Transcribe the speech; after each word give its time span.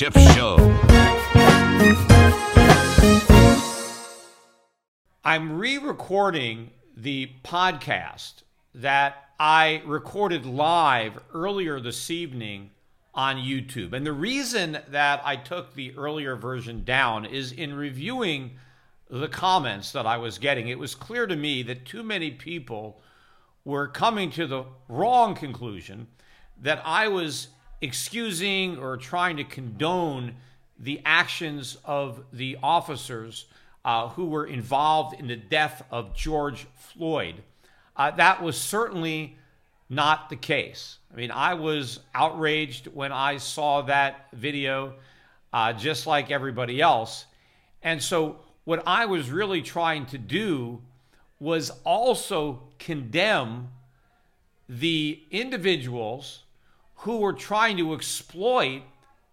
Show. 0.00 0.56
I'm 5.22 5.58
re 5.58 5.76
recording 5.76 6.70
the 6.96 7.32
podcast 7.44 8.44
that 8.74 9.28
I 9.38 9.82
recorded 9.84 10.46
live 10.46 11.18
earlier 11.34 11.80
this 11.80 12.10
evening 12.10 12.70
on 13.14 13.36
YouTube. 13.36 13.92
And 13.92 14.06
the 14.06 14.14
reason 14.14 14.78
that 14.88 15.20
I 15.22 15.36
took 15.36 15.74
the 15.74 15.94
earlier 15.98 16.34
version 16.34 16.82
down 16.82 17.26
is 17.26 17.52
in 17.52 17.74
reviewing 17.74 18.52
the 19.10 19.28
comments 19.28 19.92
that 19.92 20.06
I 20.06 20.16
was 20.16 20.38
getting, 20.38 20.68
it 20.68 20.78
was 20.78 20.94
clear 20.94 21.26
to 21.26 21.36
me 21.36 21.62
that 21.64 21.84
too 21.84 22.02
many 22.02 22.30
people 22.30 23.02
were 23.66 23.86
coming 23.86 24.30
to 24.30 24.46
the 24.46 24.64
wrong 24.88 25.34
conclusion 25.34 26.06
that 26.58 26.80
I 26.86 27.08
was 27.08 27.48
excusing 27.80 28.78
or 28.78 28.96
trying 28.96 29.36
to 29.36 29.44
condone 29.44 30.34
the 30.78 31.00
actions 31.04 31.76
of 31.84 32.24
the 32.32 32.56
officers 32.62 33.46
uh, 33.84 34.08
who 34.08 34.26
were 34.26 34.46
involved 34.46 35.18
in 35.18 35.26
the 35.26 35.36
death 35.36 35.82
of 35.90 36.14
George 36.14 36.66
Floyd. 36.76 37.42
Uh, 37.96 38.10
that 38.12 38.42
was 38.42 38.56
certainly 38.56 39.36
not 39.88 40.28
the 40.28 40.36
case. 40.36 40.98
I 41.12 41.16
mean, 41.16 41.30
I 41.30 41.54
was 41.54 42.00
outraged 42.14 42.86
when 42.88 43.12
I 43.12 43.38
saw 43.38 43.82
that 43.82 44.28
video, 44.32 44.94
uh, 45.52 45.72
just 45.72 46.06
like 46.06 46.30
everybody 46.30 46.80
else. 46.80 47.26
And 47.82 48.02
so, 48.02 48.40
what 48.64 48.82
I 48.86 49.06
was 49.06 49.30
really 49.30 49.62
trying 49.62 50.06
to 50.06 50.18
do 50.18 50.80
was 51.40 51.72
also 51.84 52.62
condemn 52.78 53.68
the 54.68 55.20
individuals 55.30 56.44
who 57.00 57.18
were 57.18 57.32
trying 57.32 57.76
to 57.78 57.94
exploit 57.94 58.82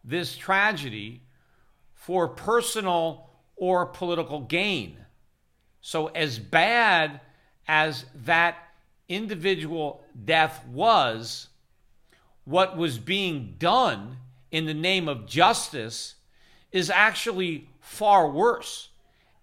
this 0.03 0.37
tragedy 0.37 1.21
for 1.93 2.27
personal 2.27 3.29
or 3.57 3.85
political 3.85 4.39
gain. 4.41 4.97
So, 5.81 6.07
as 6.07 6.39
bad 6.39 7.19
as 7.67 8.05
that 8.23 8.57
individual 9.09 10.03
death 10.25 10.65
was, 10.67 11.49
what 12.45 12.77
was 12.77 12.97
being 12.97 13.55
done 13.57 14.17
in 14.51 14.65
the 14.65 14.73
name 14.73 15.09
of 15.09 15.27
justice 15.27 16.15
is 16.71 16.89
actually 16.89 17.67
far 17.81 18.29
worse 18.29 18.89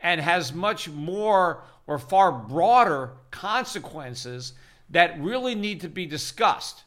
and 0.01 0.21
has 0.21 0.53
much 0.55 0.89
more 0.89 1.63
or 1.87 1.99
far 1.99 2.33
broader 2.33 3.13
consequences 3.31 4.55
that 4.89 5.21
really 5.21 5.55
need 5.55 5.83
to 5.83 5.89
be 5.89 6.07
discussed. 6.07 6.85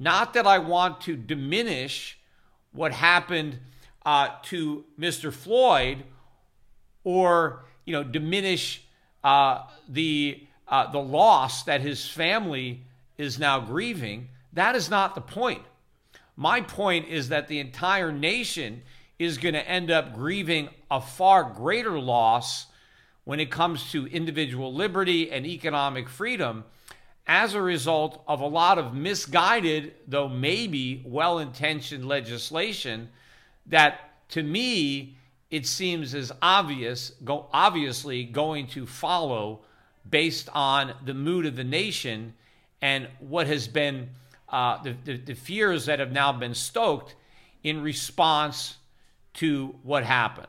Not 0.00 0.34
that 0.34 0.46
I 0.46 0.58
want 0.58 1.00
to 1.02 1.16
diminish 1.16 2.16
what 2.70 2.92
happened 2.92 3.58
uh, 4.06 4.28
to 4.44 4.84
Mr. 4.98 5.32
Floyd 5.32 6.04
or 7.02 7.64
you 7.84 7.92
know 7.92 8.04
diminish 8.04 8.84
uh, 9.24 9.64
the 9.88 10.46
uh, 10.68 10.90
the 10.92 11.00
loss 11.00 11.64
that 11.64 11.80
his 11.80 12.06
family 12.06 12.84
is 13.18 13.40
now 13.40 13.58
grieving. 13.58 14.28
That 14.52 14.76
is 14.76 14.88
not 14.88 15.16
the 15.16 15.20
point. 15.20 15.62
My 16.36 16.60
point 16.60 17.08
is 17.08 17.30
that 17.30 17.48
the 17.48 17.58
entire 17.58 18.12
nation 18.12 18.82
is 19.18 19.36
going 19.36 19.54
to 19.54 19.68
end 19.68 19.90
up 19.90 20.14
grieving 20.14 20.68
a 20.88 21.00
far 21.00 21.42
greater 21.42 21.98
loss 21.98 22.66
when 23.24 23.40
it 23.40 23.50
comes 23.50 23.90
to 23.90 24.06
individual 24.06 24.72
liberty 24.72 25.30
and 25.32 25.44
economic 25.44 26.08
freedom 26.08 26.64
as 27.28 27.52
a 27.52 27.60
result 27.60 28.22
of 28.26 28.40
a 28.40 28.46
lot 28.46 28.78
of 28.78 28.94
misguided, 28.94 29.94
though 30.08 30.28
maybe 30.28 31.04
well 31.06 31.38
intentioned 31.38 32.08
legislation 32.08 33.10
that 33.66 34.28
to 34.30 34.42
me 34.42 35.14
it 35.50 35.66
seems 35.66 36.14
as 36.14 36.32
obvious, 36.42 37.12
go, 37.24 37.46
obviously 37.52 38.24
going 38.24 38.66
to 38.66 38.86
follow 38.86 39.60
based 40.08 40.48
on 40.54 40.92
the 41.04 41.14
mood 41.14 41.46
of 41.46 41.56
the 41.56 41.64
nation 41.64 42.34
and 42.82 43.08
what 43.18 43.46
has 43.46 43.66
been 43.68 44.10
uh, 44.50 44.82
the, 44.82 44.96
the, 45.04 45.16
the 45.18 45.34
fears 45.34 45.86
that 45.86 45.98
have 45.98 46.12
now 46.12 46.32
been 46.32 46.54
stoked 46.54 47.14
in 47.62 47.82
response 47.82 48.76
to 49.34 49.74
what 49.82 50.04
happened. 50.04 50.46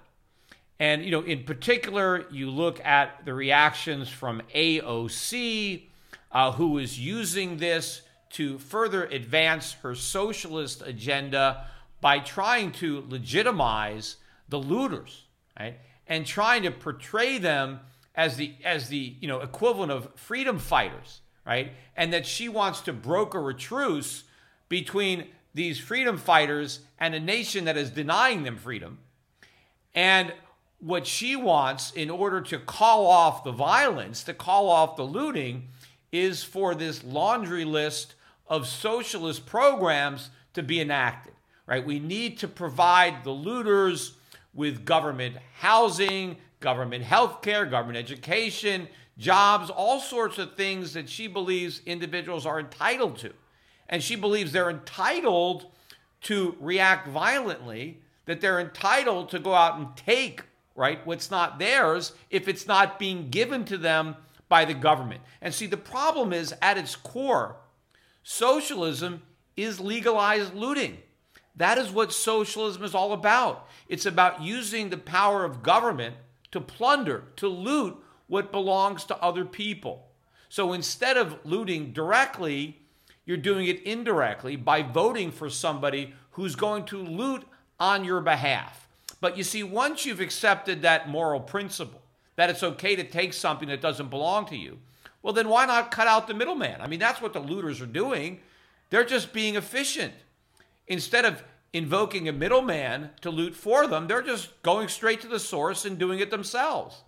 And, 0.79 1.03
you 1.03 1.11
know, 1.11 1.21
in 1.21 1.43
particular, 1.43 2.25
you 2.31 2.49
look 2.49 2.83
at 2.85 3.25
the 3.25 3.33
reactions 3.33 4.07
from 4.07 4.41
AOC, 4.55 5.88
uh, 6.31 6.51
who 6.53 6.77
is 6.77 6.99
using 6.99 7.57
this 7.57 8.01
to 8.31 8.59
further 8.59 9.05
advance 9.05 9.73
her 9.81 9.95
socialist 9.95 10.83
agenda 10.85 11.65
by 12.01 12.19
trying 12.19 12.71
to 12.71 13.03
legitimize 13.09 14.17
the 14.47 14.59
looters, 14.59 15.25
right? 15.59 15.77
And 16.07 16.25
trying 16.25 16.63
to 16.63 16.71
portray 16.71 17.37
them 17.37 17.79
as 18.15 18.37
the 18.37 18.53
as 18.63 18.89
the 18.89 19.15
you 19.19 19.27
know 19.27 19.39
equivalent 19.39 19.91
of 19.91 20.09
freedom 20.15 20.59
fighters, 20.59 21.21
right? 21.45 21.73
And 21.95 22.13
that 22.13 22.25
she 22.25 22.49
wants 22.49 22.81
to 22.81 22.93
broker 22.93 23.49
a 23.49 23.53
truce 23.53 24.23
between 24.67 25.27
these 25.53 25.79
freedom 25.79 26.17
fighters 26.17 26.81
and 26.99 27.15
a 27.15 27.19
nation 27.19 27.65
that 27.65 27.77
is 27.77 27.89
denying 27.89 28.43
them 28.43 28.57
freedom. 28.57 28.99
And 29.95 30.33
what 30.79 31.05
she 31.07 31.35
wants 31.35 31.91
in 31.91 32.09
order 32.09 32.39
to 32.41 32.59
call 32.59 33.07
off 33.07 33.43
the 33.43 33.51
violence, 33.51 34.23
to 34.23 34.33
call 34.33 34.69
off 34.69 34.95
the 34.95 35.03
looting, 35.03 35.67
is 36.11 36.43
for 36.43 36.75
this 36.75 37.03
laundry 37.03 37.65
list 37.65 38.15
of 38.47 38.67
socialist 38.67 39.45
programs 39.45 40.29
to 40.53 40.63
be 40.63 40.81
enacted, 40.81 41.33
right? 41.67 41.85
We 41.85 41.99
need 41.99 42.39
to 42.39 42.47
provide 42.47 43.23
the 43.23 43.31
looters 43.31 44.13
with 44.53 44.85
government 44.85 45.37
housing, 45.59 46.37
government 46.59 47.03
health 47.03 47.41
care, 47.41 47.65
government 47.65 47.97
education, 47.97 48.87
jobs, 49.17 49.69
all 49.69 49.99
sorts 49.99 50.37
of 50.37 50.55
things 50.55 50.93
that 50.93 51.09
she 51.09 51.27
believes 51.27 51.81
individuals 51.85 52.45
are 52.45 52.59
entitled 52.59 53.17
to. 53.19 53.31
And 53.87 54.01
she 54.01 54.15
believes 54.15 54.51
they're 54.51 54.69
entitled 54.69 55.67
to 56.21 56.55
react 56.59 57.07
violently, 57.07 57.99
that 58.25 58.41
they're 58.41 58.59
entitled 58.59 59.29
to 59.29 59.39
go 59.39 59.53
out 59.53 59.77
and 59.77 59.95
take, 59.95 60.43
right, 60.75 61.05
what's 61.05 61.31
not 61.31 61.59
theirs 61.59 62.13
if 62.29 62.47
it's 62.47 62.67
not 62.67 62.99
being 62.99 63.29
given 63.29 63.65
to 63.65 63.77
them 63.77 64.15
by 64.49 64.65
the 64.65 64.73
government. 64.73 65.21
And 65.41 65.53
see, 65.53 65.67
the 65.67 65.77
problem 65.77 66.33
is 66.33 66.53
at 66.61 66.77
its 66.77 66.95
core, 66.95 67.57
socialism 68.23 69.21
is 69.55 69.79
legalized 69.79 70.53
looting. 70.53 70.97
That 71.55 71.77
is 71.77 71.91
what 71.91 72.11
socialism 72.11 72.83
is 72.83 72.95
all 72.95 73.13
about. 73.13 73.67
It's 73.87 74.05
about 74.05 74.41
using 74.41 74.89
the 74.89 74.97
power 74.97 75.45
of 75.45 75.63
government 75.63 76.15
to 76.51 76.59
plunder, 76.59 77.25
to 77.37 77.47
loot 77.47 77.97
what 78.27 78.51
belongs 78.51 79.03
to 79.05 79.17
other 79.17 79.45
people. 79.45 80.07
So 80.47 80.73
instead 80.73 81.17
of 81.17 81.39
looting 81.43 81.91
directly, 81.91 82.79
you're 83.25 83.37
doing 83.37 83.67
it 83.67 83.83
indirectly 83.83 84.55
by 84.55 84.81
voting 84.81 85.31
for 85.31 85.49
somebody 85.49 86.13
who's 86.31 86.55
going 86.55 86.85
to 86.85 86.97
loot 86.97 87.43
on 87.79 88.03
your 88.03 88.21
behalf. 88.21 88.87
But 89.21 89.37
you 89.37 89.43
see, 89.43 89.61
once 89.63 90.05
you've 90.05 90.21
accepted 90.21 90.81
that 90.81 91.09
moral 91.09 91.39
principle, 91.39 92.01
that 92.39 92.49
it's 92.49 92.63
okay 92.63 92.95
to 92.95 93.03
take 93.03 93.33
something 93.33 93.67
that 93.67 93.81
doesn't 93.81 94.09
belong 94.09 94.45
to 94.45 94.55
you, 94.55 94.79
well, 95.21 95.33
then 95.33 95.49
why 95.49 95.65
not 95.65 95.91
cut 95.91 96.07
out 96.07 96.25
the 96.25 96.33
middleman? 96.33 96.79
I 96.79 96.87
mean, 96.87 96.99
that's 96.99 97.21
what 97.21 97.33
the 97.33 97.41
looters 97.41 97.81
are 97.81 97.85
doing. 97.85 98.39
They're 98.89 99.03
just 99.03 99.33
being 99.33 99.57
efficient. 99.57 100.13
Instead 100.87 101.25
of 101.25 101.43
invoking 101.73 102.29
a 102.29 102.31
middleman 102.31 103.09
to 103.21 103.29
loot 103.29 103.55
for 103.55 103.87
them, 103.87 104.07
they're 104.07 104.21
just 104.21 104.61
going 104.63 104.87
straight 104.87 105.19
to 105.19 105.27
the 105.27 105.37
source 105.37 105.83
and 105.83 105.97
doing 105.97 106.19
it 106.19 106.31
themselves. 106.31 107.03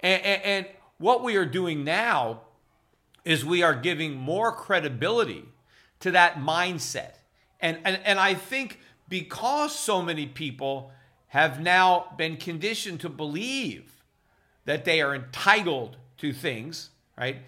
And, 0.00 0.22
and, 0.22 0.42
and 0.42 0.66
what 0.98 1.24
we 1.24 1.36
are 1.36 1.46
doing 1.46 1.82
now 1.82 2.42
is 3.24 3.44
we 3.44 3.62
are 3.62 3.74
giving 3.74 4.14
more 4.14 4.52
credibility 4.52 5.46
to 6.00 6.10
that 6.10 6.34
mindset. 6.36 7.12
And, 7.60 7.78
and, 7.84 7.98
and 8.04 8.20
I 8.20 8.34
think 8.34 8.78
because 9.08 9.74
so 9.74 10.02
many 10.02 10.26
people 10.26 10.92
have 11.28 11.60
now 11.60 12.12
been 12.18 12.36
conditioned 12.36 13.00
to 13.00 13.08
believe 13.08 13.99
that 14.64 14.84
they 14.84 15.00
are 15.00 15.14
entitled 15.14 15.96
to 16.18 16.32
things, 16.32 16.90
right? 17.18 17.38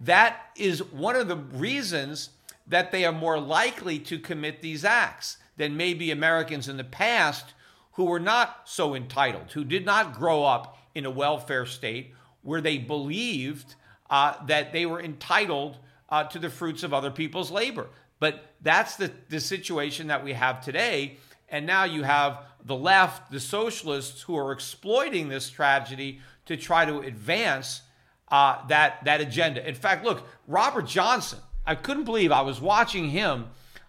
That 0.00 0.50
is 0.56 0.82
one 0.82 1.16
of 1.16 1.28
the 1.28 1.36
reasons 1.36 2.30
that 2.66 2.92
they 2.92 3.04
are 3.04 3.12
more 3.12 3.38
likely 3.38 3.98
to 3.98 4.18
commit 4.18 4.60
these 4.60 4.84
acts 4.84 5.38
than 5.56 5.76
maybe 5.76 6.10
Americans 6.10 6.68
in 6.68 6.76
the 6.76 6.84
past 6.84 7.54
who 7.92 8.04
were 8.04 8.20
not 8.20 8.62
so 8.64 8.94
entitled, 8.94 9.52
who 9.52 9.64
did 9.64 9.84
not 9.84 10.14
grow 10.14 10.44
up 10.44 10.78
in 10.94 11.04
a 11.04 11.10
welfare 11.10 11.66
state 11.66 12.12
where 12.42 12.60
they 12.60 12.78
believed 12.78 13.74
uh, 14.10 14.34
that 14.46 14.72
they 14.72 14.86
were 14.86 15.00
entitled 15.00 15.78
uh, 16.08 16.24
to 16.24 16.38
the 16.38 16.50
fruits 16.50 16.82
of 16.82 16.92
other 16.92 17.10
people's 17.10 17.50
labor. 17.50 17.88
But 18.18 18.44
that's 18.60 18.96
the, 18.96 19.10
the 19.28 19.40
situation 19.40 20.08
that 20.08 20.24
we 20.24 20.32
have 20.32 20.64
today. 20.64 21.18
And 21.48 21.66
now 21.66 21.84
you 21.84 22.02
have 22.02 22.40
the 22.64 22.76
left, 22.76 23.30
the 23.30 23.40
socialists, 23.40 24.22
who 24.22 24.36
are 24.36 24.52
exploiting 24.52 25.28
this 25.28 25.50
tragedy 25.50 26.20
to 26.46 26.56
try 26.56 26.84
to 26.84 27.00
advance 27.00 27.82
uh, 28.28 28.66
that, 28.66 29.04
that 29.04 29.20
agenda. 29.20 29.66
In 29.66 29.74
fact, 29.74 30.04
look, 30.04 30.26
Robert 30.46 30.86
Johnson, 30.86 31.38
I 31.66 31.74
couldn't 31.74 32.04
believe 32.04 32.32
I 32.32 32.40
was 32.40 32.60
watching 32.60 33.10
him 33.10 33.46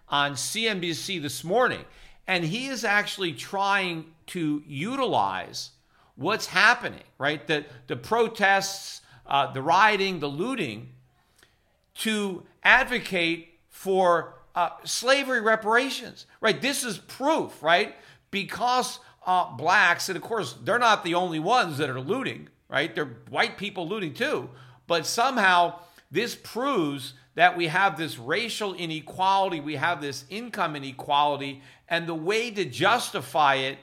on 0.08 0.32
CNBC 0.32 1.20
this 1.20 1.42
morning, 1.42 1.84
and 2.26 2.44
he 2.44 2.66
is 2.66 2.84
actually 2.84 3.32
trying 3.32 4.04
to 4.26 4.62
utilize 4.66 5.70
what's 6.16 6.46
happening, 6.46 7.02
right? 7.18 7.46
The, 7.46 7.64
the 7.86 7.96
protests, 7.96 9.00
uh, 9.26 9.52
the 9.52 9.62
rioting, 9.62 10.20
the 10.20 10.28
looting, 10.28 10.90
to 11.96 12.44
advocate 12.62 13.58
for 13.68 14.34
uh, 14.54 14.70
slavery 14.84 15.40
reparations, 15.40 16.26
right? 16.40 16.60
This 16.60 16.84
is 16.84 16.98
proof, 16.98 17.62
right? 17.62 17.96
Because 18.30 19.00
uh, 19.26 19.50
blacks, 19.56 20.08
and 20.08 20.16
of 20.16 20.22
course, 20.22 20.54
they're 20.64 20.78
not 20.78 21.04
the 21.04 21.14
only 21.14 21.38
ones 21.38 21.78
that 21.78 21.90
are 21.90 22.00
looting, 22.00 22.48
right? 22.68 22.94
They're 22.94 23.16
white 23.30 23.56
people 23.56 23.88
looting 23.88 24.14
too. 24.14 24.50
But 24.86 25.06
somehow 25.06 25.80
this 26.10 26.34
proves 26.34 27.14
that 27.34 27.56
we 27.56 27.66
have 27.66 27.96
this 27.96 28.18
racial 28.18 28.74
inequality, 28.74 29.60
we 29.60 29.76
have 29.76 30.00
this 30.00 30.24
income 30.30 30.76
inequality, 30.76 31.62
and 31.88 32.06
the 32.06 32.14
way 32.14 32.50
to 32.50 32.64
justify 32.64 33.56
it 33.56 33.78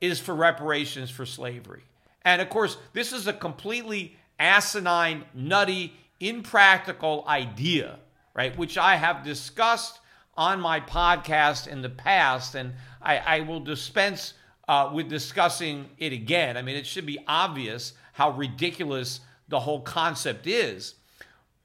is 0.00 0.18
for 0.18 0.34
reparations 0.34 1.10
for 1.10 1.26
slavery. 1.26 1.82
And 2.22 2.40
of 2.40 2.48
course, 2.48 2.76
this 2.92 3.12
is 3.12 3.26
a 3.26 3.32
completely 3.32 4.16
asinine, 4.38 5.24
nutty, 5.34 5.94
impractical 6.20 7.24
idea, 7.26 7.98
right? 8.34 8.56
Which 8.56 8.78
I 8.78 8.96
have 8.96 9.24
discussed 9.24 9.98
on 10.36 10.60
my 10.60 10.80
podcast 10.80 11.66
in 11.66 11.82
the 11.82 11.88
past, 11.88 12.54
and 12.54 12.74
I, 13.02 13.18
I 13.18 13.40
will 13.40 13.60
dispense 13.60 14.34
uh, 14.68 14.90
with 14.92 15.08
discussing 15.08 15.88
it 15.98 16.12
again. 16.12 16.56
I 16.56 16.62
mean, 16.62 16.76
it 16.76 16.86
should 16.86 17.06
be 17.06 17.18
obvious 17.26 17.94
how 18.12 18.30
ridiculous 18.30 19.20
the 19.48 19.60
whole 19.60 19.80
concept 19.80 20.46
is. 20.46 20.94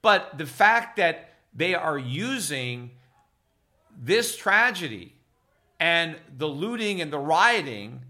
But 0.02 0.38
the 0.38 0.46
fact 0.46 0.98
that 0.98 1.34
they 1.54 1.76
are 1.76 1.98
using 1.98 2.92
this 4.02 4.36
tragedy 4.36 5.14
and 5.80 6.16
the 6.38 6.48
looting 6.48 7.02
and 7.02 7.12
the 7.12 7.20
rioting 7.20 8.02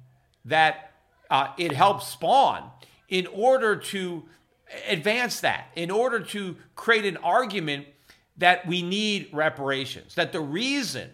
that 0.46 0.92
uh, 1.30 1.48
it 1.58 1.72
helps 1.72 2.08
spawn 2.08 2.70
in 3.10 3.28
order 3.28 3.76
to 3.76 4.24
advance 4.88 5.42
that, 5.42 5.70
in 5.76 5.92
order 5.92 6.20
to 6.20 6.56
create 6.76 7.06
an 7.06 7.18
argument 7.18 7.88
that 8.38 8.66
we 8.68 8.82
need 8.82 9.30
reparations, 9.32 10.16
that 10.16 10.32
the 10.32 10.40
reason 10.40 11.10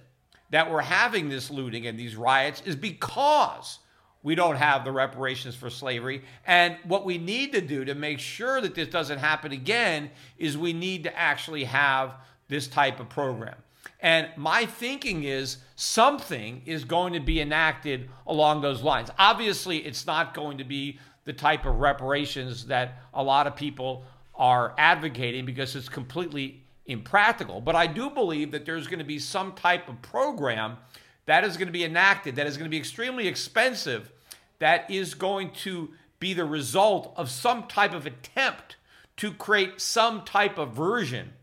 that 0.51 0.71
we're 0.71 0.81
having 0.81 1.29
this 1.29 1.49
looting 1.49 1.87
and 1.87 1.97
these 1.97 2.15
riots 2.15 2.61
is 2.65 2.75
because 2.75 3.79
we 4.21 4.35
don't 4.35 4.57
have 4.57 4.83
the 4.83 4.91
reparations 4.91 5.55
for 5.55 5.69
slavery. 5.69 6.23
And 6.45 6.75
what 6.83 7.05
we 7.05 7.17
need 7.17 7.53
to 7.53 7.61
do 7.61 7.85
to 7.85 7.95
make 7.95 8.19
sure 8.19 8.59
that 8.59 8.75
this 8.75 8.89
doesn't 8.89 9.19
happen 9.19 9.51
again 9.51 10.09
is 10.37 10.57
we 10.57 10.73
need 10.73 11.03
to 11.03 11.17
actually 11.17 11.63
have 11.65 12.15
this 12.49 12.67
type 12.67 12.99
of 12.99 13.07
program. 13.09 13.55
And 14.01 14.29
my 14.35 14.65
thinking 14.65 15.23
is 15.23 15.57
something 15.75 16.61
is 16.65 16.83
going 16.83 17.13
to 17.13 17.19
be 17.19 17.41
enacted 17.41 18.09
along 18.27 18.61
those 18.61 18.81
lines. 18.81 19.09
Obviously, 19.17 19.77
it's 19.77 20.05
not 20.05 20.33
going 20.33 20.57
to 20.57 20.63
be 20.63 20.99
the 21.25 21.33
type 21.33 21.65
of 21.65 21.75
reparations 21.75 22.65
that 22.67 22.99
a 23.13 23.23
lot 23.23 23.45
of 23.45 23.55
people 23.55 24.03
are 24.35 24.73
advocating 24.77 25.45
because 25.45 25.75
it's 25.75 25.89
completely 25.89 26.63
impractical. 26.89 27.61
But 27.61 27.75
I 27.75 27.87
do 27.87 28.09
believe 28.09 28.51
that 28.51 28.65
there's 28.65 28.87
going 28.87 28.99
to 28.99 29.05
be 29.05 29.19
some 29.19 29.53
type 29.53 29.87
of 29.87 30.01
program 30.01 30.77
that 31.25 31.43
is 31.43 31.57
going 31.57 31.67
to 31.67 31.73
be 31.73 31.85
enacted, 31.85 32.35
that 32.35 32.47
is 32.47 32.57
going 32.57 32.65
to 32.65 32.71
be 32.71 32.77
extremely 32.77 33.27
expensive, 33.27 34.11
that 34.57 34.89
is 34.89 35.13
going 35.13 35.51
to 35.51 35.89
be 36.19 36.33
the 36.33 36.45
result 36.45 37.13
of 37.15 37.29
some 37.29 37.67
type 37.67 37.93
of 37.93 38.05
attempt 38.05 38.75
to 39.17 39.31
create 39.31 39.79
some 39.79 40.23
type 40.23 40.57
of 40.57 40.73
version 40.73 41.33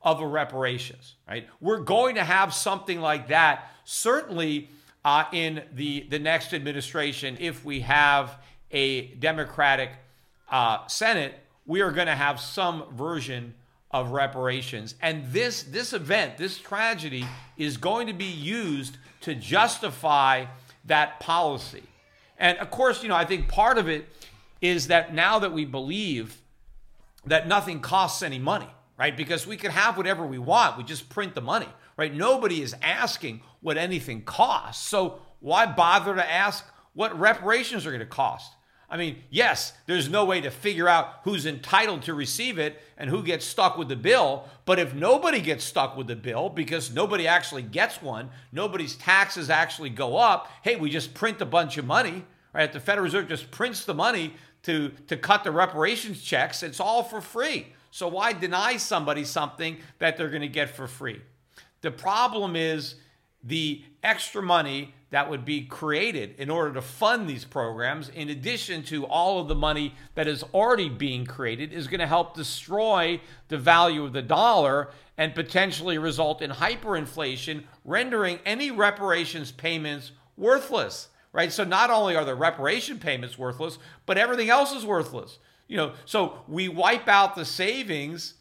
of 0.00 0.20
a 0.20 0.26
reparations, 0.26 1.14
right? 1.28 1.46
We're 1.60 1.80
going 1.80 2.14
to 2.14 2.24
have 2.24 2.54
something 2.54 3.00
like 3.00 3.28
that, 3.28 3.70
certainly 3.84 4.70
uh, 5.04 5.24
in 5.32 5.62
the, 5.74 6.06
the 6.08 6.18
next 6.18 6.54
administration, 6.54 7.36
if 7.38 7.64
we 7.64 7.80
have 7.80 8.38
a 8.70 9.08
Democratic 9.14 9.90
uh, 10.50 10.86
Senate, 10.86 11.38
we 11.66 11.80
are 11.80 11.92
going 11.92 12.06
to 12.06 12.14
have 12.14 12.40
some 12.40 12.84
version 12.92 13.54
of 13.90 14.10
reparations. 14.10 14.94
And 15.00 15.30
this, 15.32 15.62
this 15.62 15.92
event, 15.92 16.36
this 16.36 16.58
tragedy, 16.58 17.24
is 17.56 17.76
going 17.76 18.08
to 18.08 18.12
be 18.12 18.24
used 18.24 18.96
to 19.22 19.34
justify 19.34 20.46
that 20.84 21.20
policy. 21.20 21.82
And 22.38 22.58
of 22.58 22.70
course, 22.70 23.02
you 23.02 23.08
know, 23.08 23.16
I 23.16 23.24
think 23.24 23.48
part 23.48 23.78
of 23.78 23.88
it 23.88 24.08
is 24.60 24.88
that 24.88 25.14
now 25.14 25.38
that 25.38 25.52
we 25.52 25.64
believe 25.64 26.40
that 27.26 27.48
nothing 27.48 27.80
costs 27.80 28.22
any 28.22 28.38
money, 28.38 28.68
right? 28.98 29.16
Because 29.16 29.46
we 29.46 29.56
can 29.56 29.70
have 29.70 29.96
whatever 29.96 30.26
we 30.26 30.38
want, 30.38 30.78
we 30.78 30.84
just 30.84 31.08
print 31.08 31.34
the 31.34 31.40
money, 31.40 31.68
right? 31.96 32.14
Nobody 32.14 32.62
is 32.62 32.74
asking 32.82 33.40
what 33.60 33.76
anything 33.76 34.22
costs. 34.22 34.86
So 34.86 35.20
why 35.40 35.66
bother 35.66 36.14
to 36.14 36.30
ask 36.30 36.64
what 36.92 37.18
reparations 37.18 37.86
are 37.86 37.90
going 37.90 38.00
to 38.00 38.06
cost? 38.06 38.52
I 38.88 38.96
mean, 38.96 39.22
yes, 39.30 39.72
there's 39.86 40.08
no 40.08 40.24
way 40.24 40.40
to 40.40 40.50
figure 40.50 40.88
out 40.88 41.20
who's 41.24 41.44
entitled 41.44 42.02
to 42.02 42.14
receive 42.14 42.58
it 42.58 42.80
and 42.96 43.10
who 43.10 43.22
gets 43.22 43.44
stuck 43.44 43.76
with 43.76 43.88
the 43.88 43.96
bill. 43.96 44.48
But 44.64 44.78
if 44.78 44.94
nobody 44.94 45.40
gets 45.40 45.64
stuck 45.64 45.96
with 45.96 46.06
the 46.06 46.14
bill 46.14 46.48
because 46.48 46.94
nobody 46.94 47.26
actually 47.26 47.62
gets 47.62 48.00
one, 48.00 48.30
nobody's 48.52 48.94
taxes 48.94 49.50
actually 49.50 49.90
go 49.90 50.16
up, 50.16 50.48
hey, 50.62 50.76
we 50.76 50.88
just 50.88 51.14
print 51.14 51.40
a 51.40 51.46
bunch 51.46 51.78
of 51.78 51.84
money, 51.84 52.24
right? 52.52 52.72
The 52.72 52.78
Federal 52.78 53.04
Reserve 53.04 53.28
just 53.28 53.50
prints 53.50 53.84
the 53.84 53.94
money 53.94 54.34
to, 54.62 54.90
to 55.08 55.16
cut 55.16 55.42
the 55.42 55.50
reparations 55.50 56.22
checks. 56.22 56.62
It's 56.62 56.80
all 56.80 57.02
for 57.02 57.20
free. 57.20 57.66
So 57.90 58.06
why 58.06 58.34
deny 58.34 58.76
somebody 58.76 59.24
something 59.24 59.78
that 59.98 60.16
they're 60.16 60.28
going 60.28 60.42
to 60.42 60.48
get 60.48 60.70
for 60.70 60.86
free? 60.86 61.22
The 61.80 61.90
problem 61.90 62.54
is 62.54 62.96
the 63.42 63.82
extra 64.02 64.42
money 64.42 64.94
that 65.16 65.30
would 65.30 65.46
be 65.46 65.62
created 65.62 66.34
in 66.36 66.50
order 66.50 66.74
to 66.74 66.82
fund 66.82 67.26
these 67.26 67.42
programs, 67.42 68.10
in 68.10 68.28
addition 68.28 68.82
to 68.82 69.06
all 69.06 69.40
of 69.40 69.48
the 69.48 69.54
money 69.54 69.94
that 70.14 70.28
is 70.28 70.42
already 70.52 70.90
being 70.90 71.24
created, 71.24 71.72
is 71.72 71.86
going 71.86 72.00
to 72.00 72.06
help 72.06 72.34
destroy 72.34 73.18
the 73.48 73.56
value 73.56 74.04
of 74.04 74.12
the 74.12 74.20
dollar 74.20 74.90
and 75.16 75.34
potentially 75.34 75.96
result 75.96 76.42
in 76.42 76.50
hyperinflation, 76.50 77.64
rendering 77.86 78.38
any 78.44 78.70
reparations 78.70 79.50
payments 79.50 80.12
worthless. 80.36 81.08
Right? 81.32 81.50
So 81.50 81.64
not 81.64 81.88
only 81.88 82.14
are 82.14 82.26
the 82.26 82.34
reparation 82.34 82.98
payments 82.98 83.38
worthless, 83.38 83.78
but 84.04 84.18
everything 84.18 84.50
else 84.50 84.74
is 84.74 84.84
worthless. 84.84 85.38
You 85.66 85.78
know, 85.78 85.92
so 86.04 86.42
we 86.46 86.68
wipe 86.68 87.08
out 87.08 87.36
the 87.36 87.46
savings 87.46 88.34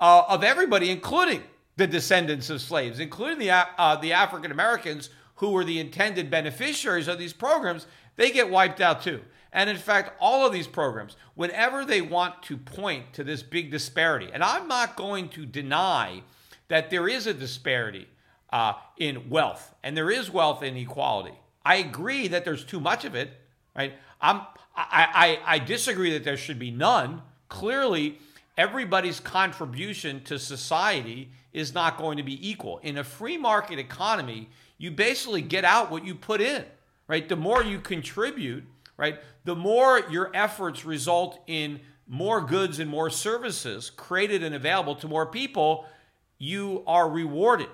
uh, 0.00 0.22
of 0.26 0.42
everybody, 0.42 0.88
including 0.88 1.42
the 1.76 1.86
descendants 1.86 2.48
of 2.48 2.62
slaves, 2.62 2.98
including 2.98 3.38
the 3.38 3.50
uh, 3.50 3.96
the 3.96 4.14
African 4.14 4.52
Americans 4.52 5.10
who 5.36 5.50
were 5.50 5.64
the 5.64 5.78
intended 5.80 6.30
beneficiaries 6.30 7.08
of 7.08 7.18
these 7.18 7.32
programs. 7.32 7.86
They 8.16 8.30
get 8.30 8.50
wiped 8.50 8.80
out 8.80 9.02
too. 9.02 9.20
And 9.52 9.70
in 9.70 9.76
fact, 9.76 10.12
all 10.20 10.44
of 10.46 10.52
these 10.52 10.66
programs, 10.66 11.16
whenever 11.34 11.84
they 11.84 12.00
want 12.00 12.42
to 12.44 12.56
point 12.56 13.12
to 13.14 13.24
this 13.24 13.42
big 13.42 13.70
disparity, 13.70 14.28
and 14.32 14.42
I'm 14.42 14.66
not 14.66 14.96
going 14.96 15.28
to 15.30 15.46
deny 15.46 16.22
that 16.68 16.90
there 16.90 17.08
is 17.08 17.26
a 17.26 17.34
disparity 17.34 18.08
uh, 18.50 18.74
in 18.98 19.30
wealth 19.30 19.74
and 19.82 19.96
there 19.96 20.10
is 20.10 20.30
wealth 20.30 20.62
inequality. 20.62 21.38
I 21.64 21.76
agree 21.76 22.28
that 22.28 22.44
there's 22.44 22.64
too 22.64 22.80
much 22.80 23.04
of 23.04 23.14
it, 23.14 23.30
right? 23.76 23.94
I'm, 24.20 24.40
I, 24.76 25.38
I, 25.46 25.54
I 25.54 25.58
disagree 25.60 26.12
that 26.12 26.24
there 26.24 26.36
should 26.36 26.58
be 26.58 26.70
none. 26.70 27.22
Clearly, 27.48 28.18
everybody's 28.58 29.20
contribution 29.20 30.22
to 30.24 30.38
society 30.38 31.30
is 31.52 31.74
not 31.74 31.96
going 31.96 32.16
to 32.16 32.22
be 32.22 32.48
equal. 32.48 32.78
In 32.78 32.98
a 32.98 33.04
free 33.04 33.38
market 33.38 33.78
economy, 33.78 34.50
you 34.78 34.90
basically 34.90 35.42
get 35.42 35.64
out 35.64 35.90
what 35.90 36.04
you 36.04 36.14
put 36.14 36.40
in, 36.40 36.64
right? 37.08 37.28
The 37.28 37.36
more 37.36 37.62
you 37.62 37.78
contribute, 37.78 38.64
right, 38.96 39.18
the 39.44 39.54
more 39.54 40.00
your 40.10 40.30
efforts 40.34 40.84
result 40.84 41.40
in 41.46 41.80
more 42.06 42.40
goods 42.40 42.78
and 42.78 42.90
more 42.90 43.10
services 43.10 43.90
created 43.90 44.42
and 44.42 44.54
available 44.54 44.94
to 44.96 45.08
more 45.08 45.26
people, 45.26 45.86
you 46.38 46.82
are 46.86 47.08
rewarded. 47.08 47.70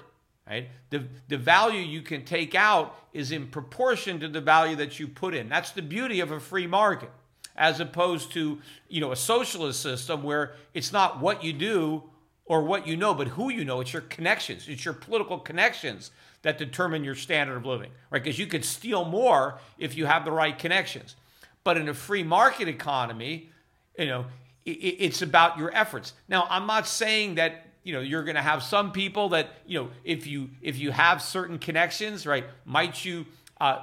Right? 0.46 0.68
The, 0.90 1.04
the 1.28 1.38
value 1.38 1.80
you 1.80 2.02
can 2.02 2.24
take 2.24 2.56
out 2.56 2.96
is 3.12 3.30
in 3.30 3.46
proportion 3.46 4.18
to 4.20 4.28
the 4.28 4.40
value 4.40 4.74
that 4.76 4.98
you 4.98 5.06
put 5.06 5.32
in. 5.34 5.48
That's 5.48 5.70
the 5.70 5.82
beauty 5.82 6.18
of 6.18 6.32
a 6.32 6.40
free 6.40 6.66
market, 6.66 7.10
as 7.54 7.78
opposed 7.78 8.32
to 8.32 8.58
you 8.88 9.00
know 9.00 9.12
a 9.12 9.16
socialist 9.16 9.80
system 9.80 10.24
where 10.24 10.54
it's 10.74 10.92
not 10.92 11.20
what 11.20 11.44
you 11.44 11.52
do 11.52 12.02
or 12.46 12.62
what 12.62 12.84
you 12.84 12.96
know, 12.96 13.14
but 13.14 13.28
who 13.28 13.48
you 13.48 13.64
know. 13.64 13.80
It's 13.80 13.92
your 13.92 14.02
connections. 14.02 14.66
It's 14.68 14.84
your 14.84 14.94
political 14.94 15.38
connections 15.38 16.10
that 16.42 16.58
determine 16.58 17.04
your 17.04 17.14
standard 17.14 17.56
of 17.56 17.66
living, 17.66 17.90
right? 18.10 18.22
Because 18.22 18.38
you 18.38 18.46
could 18.46 18.64
steal 18.64 19.04
more 19.04 19.58
if 19.78 19.96
you 19.96 20.06
have 20.06 20.24
the 20.24 20.32
right 20.32 20.58
connections. 20.58 21.16
But 21.64 21.76
in 21.76 21.88
a 21.88 21.94
free 21.94 22.22
market 22.22 22.68
economy, 22.68 23.50
you 23.98 24.06
know, 24.06 24.26
it, 24.64 24.70
it's 24.70 25.22
about 25.22 25.58
your 25.58 25.74
efforts. 25.74 26.14
Now, 26.28 26.46
I'm 26.48 26.66
not 26.66 26.86
saying 26.86 27.34
that 27.34 27.66
you 27.82 27.92
know 27.92 28.00
you're 28.00 28.24
going 28.24 28.36
to 28.36 28.42
have 28.42 28.62
some 28.62 28.92
people 28.92 29.30
that 29.30 29.48
you 29.66 29.78
know 29.78 29.90
if 30.04 30.26
you 30.26 30.50
if 30.60 30.78
you 30.78 30.90
have 30.90 31.22
certain 31.22 31.58
connections 31.58 32.26
right 32.26 32.44
might 32.64 33.04
you 33.04 33.24
uh, 33.60 33.80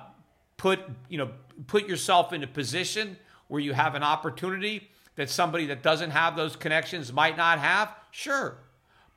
put 0.55 0.79
you 1.09 1.17
know 1.17 1.31
put 1.65 1.87
yourself 1.87 2.33
in 2.33 2.43
a 2.43 2.47
position 2.47 3.17
where 3.47 3.61
you 3.61 3.73
have 3.73 3.95
an 3.95 4.03
opportunity 4.03 4.87
that 5.15 5.29
somebody 5.29 5.65
that 5.65 5.81
doesn't 5.81 6.11
have 6.11 6.35
those 6.35 6.55
connections 6.55 7.11
might 7.11 7.37
not 7.37 7.57
have 7.59 7.91
sure 8.11 8.57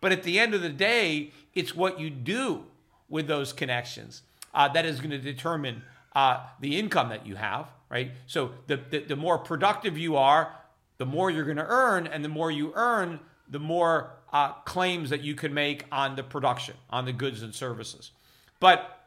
but 0.01 0.13
at 0.13 0.23
the 0.23 0.39
end 0.39 0.55
of 0.55 0.63
the 0.63 0.71
day 0.71 1.31
it's 1.55 1.75
what 1.75 2.01
you 2.01 2.09
do 2.09 2.65
with 3.11 3.27
those 3.27 3.53
connections 3.53 4.23
uh, 4.55 4.69
that 4.69 4.87
is 4.87 4.99
going 4.99 5.11
to 5.11 5.19
determine 5.19 5.83
uh, 6.15 6.47
the 6.61 6.79
income 6.79 7.11
that 7.11 7.27
you 7.27 7.37
have 7.37 7.69
right 7.91 8.13
so 8.27 8.53
the, 8.67 8.81
the, 8.91 9.01
the 9.01 9.17
more 9.17 9.37
productive 9.37 9.99
you 9.99 10.17
are 10.17 10.57
the 10.97 11.07
more 11.07 11.31
you're 11.31 11.45
going 11.45 11.57
to 11.57 11.67
earn 11.69 12.07
and 12.07 12.25
the 12.25 12.29
more 12.29 12.51
you 12.51 12.73
earn 12.75 13.21
the 13.51 13.59
more 13.59 14.13
uh, 14.33 14.53
claims 14.65 15.11
that 15.11 15.23
you 15.23 15.35
can 15.35 15.53
make 15.53 15.85
on 15.91 16.17
the 16.17 16.23
production, 16.23 16.77
on 16.89 17.05
the 17.05 17.13
goods 17.13 17.43
and 17.43 17.55
services. 17.55 18.13
But 18.61 18.99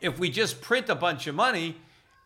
if 0.00 0.18
we 0.18 0.30
just 0.30 0.60
print 0.60 0.88
a 0.88 0.94
bunch 0.94 1.26
of 1.26 1.34
money 1.34 1.76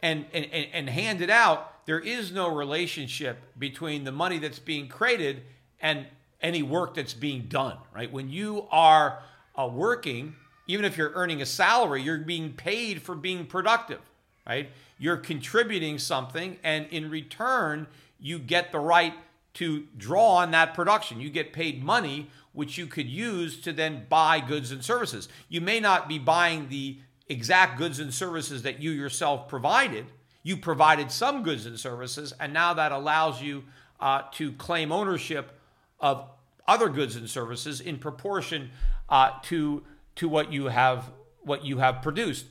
and, 0.01 0.27
and, 0.33 0.47
and 0.53 0.91
hand 0.91 1.23
it 1.23 1.31
out, 1.31 1.87
there 1.87 1.99
is 1.99 2.31
no 2.31 2.55
relationship 2.55 3.39
between 3.59 4.05
the 4.05 4.13
money 4.13 4.39
that's 4.39 4.59
being 4.59 4.89
created 4.89 5.43
and 5.81 6.07
any 6.41 6.63
work 6.63 6.95
that's 6.95 7.15
being 7.15 7.43
done, 7.49 7.79
right? 7.95 8.13
When 8.13 8.29
you 8.29 8.67
are 8.71 9.23
uh, 9.57 9.67
working, 9.67 10.37
even 10.69 10.85
if 10.85 10.97
you're 10.97 11.13
earning 11.15 11.43
a 11.43 11.47
salary, 11.47 12.03
you're 12.03 12.19
being 12.19 12.53
paid 12.53 13.03
for 13.03 13.15
being 13.15 13.47
productive, 13.47 14.01
right? 14.47 14.71
You're 14.99 15.17
contributing 15.17 15.99
something, 15.99 16.59
and 16.63 16.87
in 16.89 17.11
return, 17.11 17.87
you 18.21 18.39
get 18.39 18.71
the 18.71 18.79
right 18.79 19.15
to 19.55 19.87
draw 19.97 20.37
on 20.37 20.51
that 20.53 20.75
production. 20.75 21.21
You 21.21 21.31
get 21.31 21.53
paid 21.53 21.83
money, 21.83 22.31
which 22.53 22.77
you 22.77 22.87
could 22.87 23.09
use 23.09 23.61
to 23.63 23.73
then 23.73 24.07
buy 24.09 24.41
goods 24.41 24.71
and 24.71 24.85
services. 24.85 25.29
You 25.49 25.61
may 25.61 25.81
not 25.81 26.07
be 26.07 26.19
buying 26.19 26.69
the 26.69 26.99
exact 27.29 27.79
goods 27.79 27.99
and 27.99 28.13
services 28.13 28.63
that 28.63 28.81
you 28.81 28.91
yourself 28.91 29.49
provided. 29.49 30.07
You 30.43 30.59
provided 30.59 31.11
some 31.11 31.43
goods 31.43 31.67
and 31.67 31.81
services, 31.81 32.35
and 32.39 32.53
now 32.53 32.75
that 32.75 32.93
allows 32.93 33.41
you 33.41 33.65
uh, 34.01 34.23
to 34.33 34.53
claim 34.53 34.93
ownership 34.93 35.59
of 35.99 36.29
other 36.67 36.89
goods 36.89 37.17
and 37.17 37.29
services 37.29 37.81
in 37.81 37.99
proportion 37.99 38.71
uh, 39.09 39.33
to 39.45 39.83
to 40.19 40.29
what 40.29 40.53
you 40.53 40.67
have 40.67 41.11
what 41.43 41.65
you 41.65 41.79
have 41.79 42.03
produced. 42.03 42.47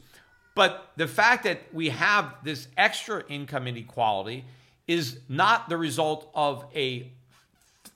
But 0.55 0.91
the 0.95 1.07
fact 1.07 1.43
that 1.43 1.61
we 1.71 1.89
have 1.89 2.33
this 2.43 2.67
extra 2.75 3.23
income 3.29 3.67
inequality 3.67 4.45
is 4.87 5.19
not 5.29 5.69
the 5.69 5.77
result 5.77 6.31
of 6.33 6.65
a 6.73 7.11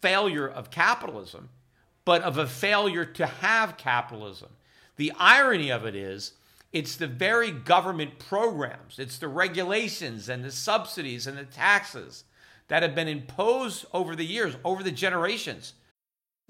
failure 0.02 0.48
of 0.48 0.70
capitalism, 0.70 1.50
but 2.06 2.22
of 2.22 2.38
a 2.38 2.46
failure 2.46 3.06
to 3.06 3.26
have 3.26 3.78
capitalism. 3.78 4.50
The 4.98 5.12
irony 5.18 5.72
of 5.72 5.86
it 5.86 5.96
is, 5.96 6.34
it's 6.72 6.96
the 6.96 7.08
very 7.08 7.52
government 7.52 8.20
programs, 8.20 9.00
it's 9.00 9.18
the 9.18 9.28
regulations 9.28 10.30
and 10.30 10.44
the 10.44 10.52
subsidies 10.52 11.26
and 11.26 11.38
the 11.38 11.46
taxes 11.46 12.26
that 12.68 12.84
have 12.84 12.94
been 12.94 13.08
imposed 13.08 13.86
over 13.94 14.16
the 14.16 14.26
years, 14.26 14.56
over 14.64 14.84
the 14.84 14.92
generations, 14.92 15.74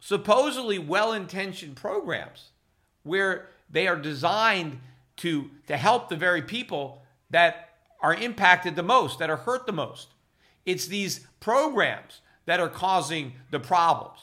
supposedly 0.00 0.78
well-intentioned 0.78 1.76
programs 1.76 2.48
where 3.02 3.48
they 3.70 3.86
are 3.86 3.96
designed 3.96 4.80
to 5.16 5.50
to 5.66 5.76
help 5.76 6.08
the 6.08 6.16
very 6.16 6.42
people 6.42 7.02
that 7.30 7.68
are 8.02 8.14
impacted 8.14 8.74
the 8.74 8.82
most, 8.82 9.18
that 9.18 9.30
are 9.30 9.36
hurt 9.36 9.66
the 9.66 9.72
most. 9.72 10.08
It's 10.64 10.86
these 10.86 11.26
programs 11.38 12.20
that 12.46 12.60
are 12.60 12.68
causing 12.68 13.34
the 13.50 13.60
problems. 13.60 14.18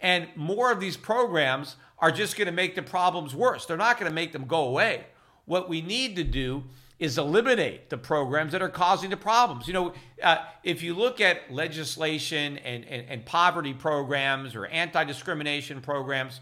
And 0.00 0.28
more 0.36 0.70
of 0.70 0.80
these 0.80 0.96
programs 0.96 1.76
are 1.98 2.10
just 2.10 2.36
going 2.36 2.46
to 2.46 2.52
make 2.52 2.74
the 2.74 2.82
problems 2.82 3.34
worse. 3.34 3.66
They're 3.66 3.76
not 3.76 3.98
going 3.98 4.10
to 4.10 4.14
make 4.14 4.32
them 4.32 4.46
go 4.46 4.64
away. 4.64 5.06
What 5.44 5.68
we 5.68 5.80
need 5.80 6.16
to 6.16 6.24
do 6.24 6.64
is 6.98 7.18
eliminate 7.18 7.90
the 7.90 7.98
programs 7.98 8.52
that 8.52 8.62
are 8.62 8.70
causing 8.70 9.10
the 9.10 9.16
problems. 9.16 9.66
You 9.66 9.74
know, 9.74 9.92
uh, 10.22 10.38
if 10.62 10.82
you 10.82 10.94
look 10.94 11.20
at 11.20 11.52
legislation 11.52 12.58
and, 12.58 12.84
and, 12.86 13.06
and 13.08 13.24
poverty 13.26 13.74
programs 13.74 14.54
or 14.54 14.66
anti 14.66 15.04
discrimination 15.04 15.80
programs, 15.80 16.40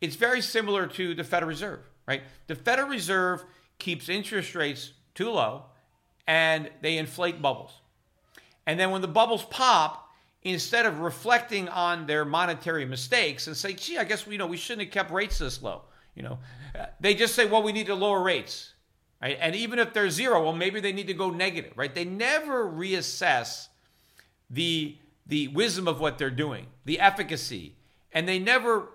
it's 0.00 0.14
very 0.14 0.40
similar 0.40 0.86
to 0.86 1.14
the 1.14 1.24
Federal 1.24 1.48
Reserve, 1.48 1.80
right? 2.06 2.22
The 2.46 2.54
Federal 2.54 2.88
Reserve 2.88 3.44
keeps 3.78 4.08
interest 4.08 4.54
rates 4.54 4.92
too 5.14 5.30
low 5.30 5.64
and 6.26 6.70
they 6.80 6.98
inflate 6.98 7.42
bubbles. 7.42 7.72
And 8.66 8.78
then 8.78 8.90
when 8.90 9.00
the 9.00 9.08
bubbles 9.08 9.44
pop, 9.46 10.12
instead 10.42 10.86
of 10.86 11.00
reflecting 11.00 11.68
on 11.68 12.06
their 12.06 12.24
monetary 12.24 12.84
mistakes 12.84 13.48
and 13.48 13.56
say, 13.56 13.72
gee, 13.72 13.98
I 13.98 14.04
guess 14.04 14.26
you 14.28 14.38
know 14.38 14.46
we 14.46 14.56
shouldn't 14.56 14.86
have 14.86 14.92
kept 14.92 15.10
rates 15.10 15.38
this 15.38 15.60
low, 15.60 15.82
you 16.14 16.22
know, 16.22 16.38
uh, 16.78 16.86
they 17.00 17.14
just 17.14 17.34
say, 17.34 17.46
well, 17.46 17.62
we 17.62 17.72
need 17.72 17.86
to 17.86 17.94
lower 17.94 18.22
rates 18.22 18.74
Right? 19.20 19.36
And 19.40 19.56
even 19.56 19.78
if 19.78 19.92
they're 19.92 20.10
zero, 20.10 20.44
well, 20.44 20.52
maybe 20.52 20.80
they 20.80 20.92
need 20.92 21.08
to 21.08 21.14
go 21.14 21.30
negative, 21.30 21.72
right? 21.76 21.92
They 21.92 22.04
never 22.04 22.64
reassess 22.64 23.68
the, 24.48 24.96
the 25.26 25.48
wisdom 25.48 25.88
of 25.88 26.00
what 26.00 26.18
they're 26.18 26.30
doing, 26.30 26.66
the 26.84 27.00
efficacy. 27.00 27.74
And 28.12 28.28
they 28.28 28.38
never 28.38 28.88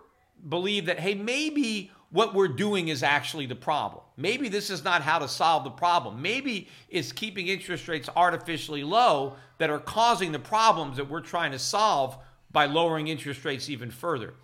believe 0.48 0.86
that, 0.86 1.00
hey, 1.00 1.14
maybe 1.14 1.92
what 2.10 2.34
we're 2.34 2.48
doing 2.48 2.88
is 2.90 3.04
actually 3.04 3.48
the 3.48 3.56
problem. 3.56 4.04
Maybe 4.16 4.48
this 4.48 4.70
is 4.70 4.84
not 4.84 5.02
how 5.02 5.20
to 5.20 5.28
solve 5.28 5.64
the 5.64 5.72
problem. 5.72 6.22
Maybe 6.22 6.70
it's 6.90 7.12
keeping 7.12 7.48
interest 7.48 7.88
rates 7.88 8.08
artificially 8.16 8.84
low 8.84 9.36
that 9.58 9.70
are 9.70 9.80
causing 9.80 10.32
the 10.32 10.40
problems 10.40 10.98
that 10.98 11.10
we're 11.10 11.22
trying 11.22 11.52
to 11.52 11.60
solve 11.60 12.18
by 12.52 12.68
lowering 12.68 13.08
interest 13.08 13.44
rates 13.44 13.68
even 13.68 13.90
further. 13.90 14.36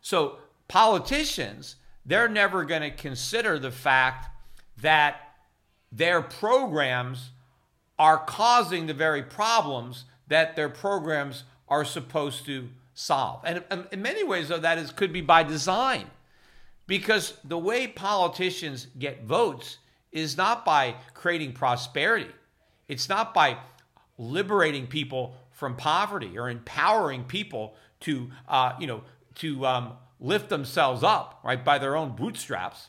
So, 0.00 0.36
politicians, 0.68 1.76
they're 2.06 2.28
never 2.28 2.64
going 2.64 2.82
to 2.82 2.90
consider 2.90 3.58
the 3.58 3.72
fact 3.72 4.28
that 4.80 5.25
their 5.96 6.20
programs 6.22 7.30
are 7.98 8.18
causing 8.18 8.86
the 8.86 8.94
very 8.94 9.22
problems 9.22 10.04
that 10.28 10.56
their 10.56 10.68
programs 10.68 11.44
are 11.68 11.84
supposed 11.84 12.44
to 12.46 12.68
solve. 12.94 13.40
And 13.44 13.64
in 13.92 14.02
many 14.02 14.24
ways, 14.24 14.48
though, 14.48 14.58
that 14.58 14.78
is 14.78 14.90
could 14.90 15.12
be 15.12 15.20
by 15.20 15.42
design, 15.42 16.06
because 16.86 17.34
the 17.44 17.58
way 17.58 17.86
politicians 17.86 18.88
get 18.98 19.24
votes 19.24 19.78
is 20.12 20.36
not 20.36 20.64
by 20.64 20.96
creating 21.14 21.52
prosperity. 21.52 22.30
It's 22.88 23.08
not 23.08 23.34
by 23.34 23.58
liberating 24.18 24.86
people 24.86 25.34
from 25.50 25.76
poverty 25.76 26.38
or 26.38 26.48
empowering 26.48 27.24
people 27.24 27.74
to, 28.00 28.30
uh, 28.48 28.72
you 28.78 28.86
know, 28.86 29.02
to 29.36 29.66
um, 29.66 29.92
lift 30.20 30.48
themselves 30.48 31.02
up, 31.02 31.40
right, 31.44 31.64
by 31.64 31.78
their 31.78 31.96
own 31.96 32.14
bootstraps. 32.16 32.88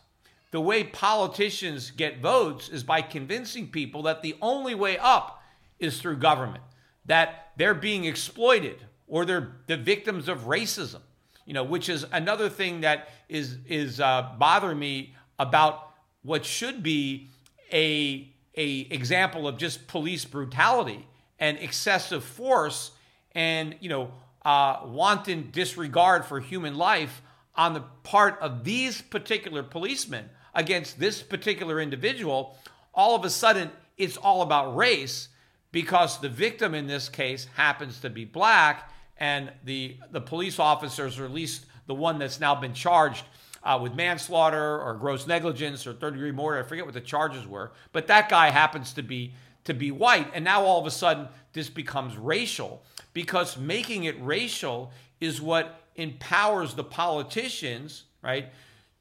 The 0.51 0.62
way 0.62 0.84
politicians 0.84 1.92
get 1.92 2.22
votes 2.22 2.70
is 2.70 2.84
by 2.84 3.01
convincing 3.01 3.68
people 3.68 4.04
that 4.04 4.22
the 4.22 4.36
only 4.42 4.75
way 4.75 4.98
up 4.98 5.44
is 5.80 6.00
through 6.00 6.18
government, 6.18 6.63
that 7.06 7.51
they're 7.58 7.74
being 7.74 8.06
exploited 8.06 8.77
or 9.08 9.25
they're 9.25 9.58
the 9.68 9.77
victims 9.77 10.27
of 10.27 10.46
racism, 10.46 11.01
you 11.46 11.54
know, 11.54 11.63
which 11.63 11.89
is 11.89 12.06
another 12.12 12.50
thing 12.50 12.82
that 12.82 13.10
is 13.30 13.58
is 13.68 14.00
uh, 14.00 14.32
bothering 14.38 14.80
me 14.80 15.16
about 15.38 15.92
what 16.24 16.46
should 16.46 16.82
be 16.82 17.27
a 17.74 18.30
a 18.56 18.80
example 18.89 19.48
of 19.48 19.58
just 19.58 19.88
police 19.88 20.25
brutality 20.25 21.06
and 21.39 21.58
excessive 21.60 22.24
force 22.24 22.92
and 23.34 23.75
you 23.80 23.89
know 23.89 24.12
uh, 24.44 24.80
wanton 24.86 25.50
disregard 25.51 26.25
for 26.25 26.39
human 26.39 26.75
life 26.75 27.22
on 27.56 27.74
the 27.74 27.82
part 28.04 28.39
of 28.39 28.63
these 28.63 29.01
particular 29.01 29.62
policemen 29.62 30.30
against 30.58 31.00
this 31.00 31.22
particular 31.22 31.80
individual, 31.80 32.58
all 32.94 33.16
of 33.16 33.24
a 33.24 33.30
sudden 33.30 33.70
it's 33.98 34.18
all 34.18 34.42
about 34.42 34.76
race 34.76 35.30
because 35.72 36.20
the 36.20 36.28
victim 36.28 36.74
in 36.74 36.88
this 36.88 37.08
case 37.08 37.48
happens 37.56 38.00
to 38.00 38.10
be 38.10 38.26
black 38.26 38.92
and 39.18 39.52
the 39.64 39.98
the 40.12 40.20
police 40.20 40.60
officers 40.60 41.20
or 41.20 41.26
at 41.26 41.32
least 41.32 41.66
the 41.86 41.94
one 41.94 42.18
that's 42.18 42.40
now 42.40 42.56
been 42.56 42.74
charged 42.74 43.24
uh, 43.64 43.78
with 43.82 43.94
manslaughter 43.94 44.82
or 44.82 44.96
gross 44.96 45.28
negligence 45.28 45.86
or 45.86 45.94
third 45.94 46.14
degree 46.14 46.32
murder. 46.32 46.60
I 46.60 46.64
forget 46.64 46.86
what 46.86 46.96
the 46.96 47.02
charges 47.02 47.46
were, 47.48 47.72
but 47.92 48.08
that 48.08 48.28
guy 48.28 48.50
happens 48.50 48.94
to 48.94 49.04
be 49.04 49.34
to 49.64 49.74
be 49.74 49.92
white, 49.92 50.32
and 50.34 50.44
now 50.44 50.64
all 50.64 50.80
of 50.80 50.88
a 50.88 50.92
sudden 50.92 51.28
this 51.54 51.70
becomes 51.70 52.18
racial 52.18 52.82
because 53.14 53.58
making 53.58 54.06
it 54.06 54.16
racial 54.22 54.92
is 55.20 55.42
what 55.42 55.82
empowers 55.96 56.74
the 56.74 56.84
politicians, 56.84 58.06
right, 58.22 58.50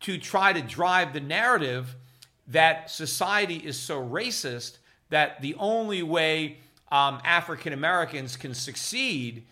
to 0.01 0.19
try 0.19 0.53
to 0.53 0.63
drive 0.63 1.13
the 1.13 1.21
narrative 1.21 1.97
that 2.49 2.91
society 2.91 3.57
is 3.57 3.79
so 3.79 4.03
racist 4.03 4.79
that 5.11 5.41
the 5.41 5.55
only 5.57 6.03
way 6.03 6.59
um, 6.93 7.21
African 7.25 7.73
Americans 7.73 8.37
can 8.37 8.55
succeed 8.55 9.45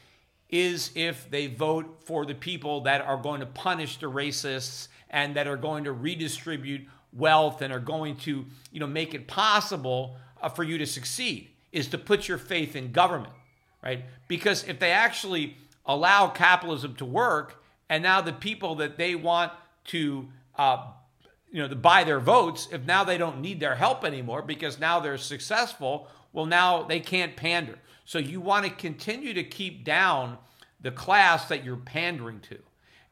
is 0.51 0.91
if 0.95 1.29
they 1.31 1.49
vote 1.49 2.01
for 2.05 2.25
the 2.25 2.35
people 2.35 2.83
that 2.83 3.01
are 3.01 3.17
going 3.17 3.41
to 3.41 3.47
punish 3.47 3.97
the 3.97 4.11
racists 4.11 4.89
and 5.11 5.35
that 5.35 5.49
are 5.49 5.57
going 5.57 5.85
to 5.85 5.93
redistribute 5.93 6.83
wealth 7.13 7.63
and 7.63 7.73
are 7.73 7.81
going 7.81 8.17
to 8.17 8.45
you 8.71 8.81
know 8.81 8.87
make 8.87 9.15
it 9.15 9.27
possible 9.27 10.17
uh, 10.43 10.49
for 10.49 10.63
you 10.63 10.79
to 10.79 10.87
succeed 10.87 11.49
is 11.73 11.89
to 11.89 11.99
put 11.99 12.29
your 12.29 12.39
faith 12.39 12.77
in 12.77 12.93
government 12.93 13.33
right? 13.85 14.05
Because 14.27 14.65
if 14.67 14.79
they 14.79 14.91
actually 14.91 15.57
allow 15.87 16.29
capitalism 16.29 16.95
to 16.97 17.05
work 17.05 17.63
and 17.89 18.03
now 18.03 18.21
the 18.21 18.33
people 18.33 18.77
that 18.77 18.97
they 18.97 19.15
want 19.15 19.53
to 19.87 20.29
uh, 20.57 20.87
you 21.51 21.61
know 21.63 21.69
to 21.69 21.77
buy 21.77 22.05
their 22.05 22.21
votes 22.21 22.69
if 22.73 22.85
now 22.85 23.05
they 23.05 23.19
don't 23.19 23.41
need 23.41 23.61
their 23.61 23.75
help 23.75 24.05
anymore 24.05 24.43
because 24.43 24.79
now 24.79 25.01
they're 25.01 25.19
successful 25.19 26.09
well 26.33 26.47
now 26.47 26.83
they 26.83 27.01
can't 27.01 27.37
pander 27.37 27.79
so 28.05 28.19
you 28.19 28.41
want 28.41 28.65
to 28.65 28.71
continue 28.71 29.33
to 29.35 29.45
keep 29.45 29.85
down 29.85 30.37
the 30.81 30.91
class 30.91 31.49
that 31.49 31.65
you're 31.65 31.77
pandering 31.77 32.41
to 32.41 32.59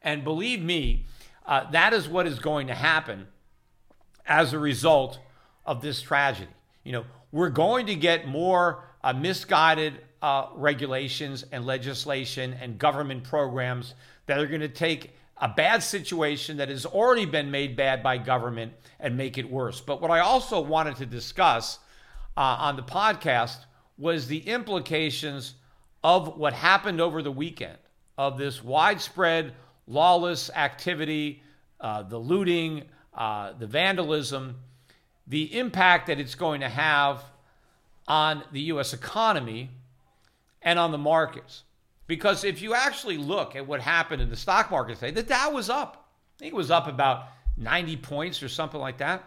and 0.02 0.24
believe 0.24 0.62
me 0.62 1.04
uh, 1.46 1.70
that 1.70 1.92
is 1.92 2.08
what 2.08 2.26
is 2.26 2.38
going 2.38 2.66
to 2.66 2.74
happen 2.74 3.26
as 4.26 4.52
a 4.52 4.58
result 4.58 5.18
of 5.66 5.82
this 5.82 6.00
tragedy. 6.00 6.50
You 6.84 6.92
know, 6.92 7.04
we're 7.30 7.50
going 7.50 7.86
to 7.86 7.94
get 7.94 8.26
more 8.26 8.84
uh, 9.02 9.12
misguided 9.12 9.94
uh, 10.20 10.46
regulations 10.54 11.44
and 11.50 11.66
legislation 11.66 12.54
and 12.60 12.78
government 12.78 13.24
programs 13.24 13.94
that 14.26 14.38
are 14.38 14.46
going 14.46 14.60
to 14.60 14.68
take 14.68 15.16
a 15.42 15.48
bad 15.48 15.82
situation 15.82 16.58
that 16.58 16.68
has 16.68 16.86
already 16.86 17.26
been 17.26 17.50
made 17.50 17.74
bad 17.74 18.00
by 18.00 18.16
government 18.16 18.72
and 19.00 19.16
make 19.16 19.36
it 19.36 19.50
worse. 19.50 19.80
But 19.80 20.00
what 20.00 20.12
I 20.12 20.20
also 20.20 20.60
wanted 20.60 20.96
to 20.96 21.06
discuss 21.06 21.80
uh, 22.36 22.40
on 22.40 22.76
the 22.76 22.82
podcast 22.82 23.56
was 23.98 24.28
the 24.28 24.38
implications 24.38 25.54
of 26.04 26.38
what 26.38 26.52
happened 26.52 27.00
over 27.00 27.22
the 27.22 27.32
weekend 27.32 27.76
of 28.16 28.38
this 28.38 28.62
widespread 28.62 29.52
lawless 29.88 30.48
activity, 30.50 31.42
uh, 31.80 32.04
the 32.04 32.18
looting, 32.18 32.84
uh, 33.12 33.52
the 33.58 33.66
vandalism, 33.66 34.60
the 35.26 35.58
impact 35.58 36.06
that 36.06 36.20
it's 36.20 36.36
going 36.36 36.60
to 36.60 36.68
have 36.68 37.20
on 38.06 38.44
the 38.52 38.60
U.S. 38.60 38.92
economy 38.92 39.70
and 40.62 40.78
on 40.78 40.92
the 40.92 40.98
markets. 40.98 41.64
Because 42.06 42.44
if 42.44 42.60
you 42.60 42.74
actually 42.74 43.16
look 43.16 43.56
at 43.56 43.66
what 43.66 43.80
happened 43.80 44.20
in 44.22 44.28
the 44.28 44.36
stock 44.36 44.70
market 44.70 44.98
today, 44.98 45.12
the 45.12 45.22
Dow 45.22 45.52
was 45.52 45.70
up. 45.70 46.08
I 46.36 46.38
think 46.38 46.52
it 46.52 46.56
was 46.56 46.70
up 46.70 46.86
about 46.88 47.26
90 47.56 47.96
points 47.98 48.42
or 48.42 48.48
something 48.48 48.80
like 48.80 48.98
that. 48.98 49.24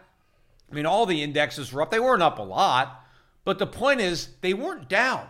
I 0.69 0.75
mean, 0.75 0.85
all 0.85 1.05
the 1.05 1.21
indexes 1.21 1.71
were 1.71 1.81
up. 1.81 1.91
They 1.91 1.99
weren't 1.99 2.23
up 2.23 2.39
a 2.39 2.43
lot, 2.43 3.05
but 3.43 3.59
the 3.59 3.67
point 3.67 4.01
is, 4.01 4.29
they 4.41 4.53
weren't 4.53 4.89
down. 4.89 5.27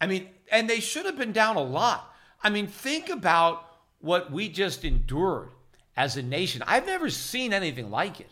I 0.00 0.06
mean, 0.06 0.28
and 0.52 0.68
they 0.68 0.80
should 0.80 1.06
have 1.06 1.16
been 1.16 1.32
down 1.32 1.56
a 1.56 1.62
lot. 1.62 2.12
I 2.42 2.50
mean, 2.50 2.66
think 2.66 3.08
about 3.08 3.64
what 4.00 4.30
we 4.30 4.48
just 4.48 4.84
endured 4.84 5.48
as 5.96 6.16
a 6.16 6.22
nation. 6.22 6.62
I've 6.66 6.86
never 6.86 7.10
seen 7.10 7.52
anything 7.52 7.90
like 7.90 8.20
it, 8.20 8.30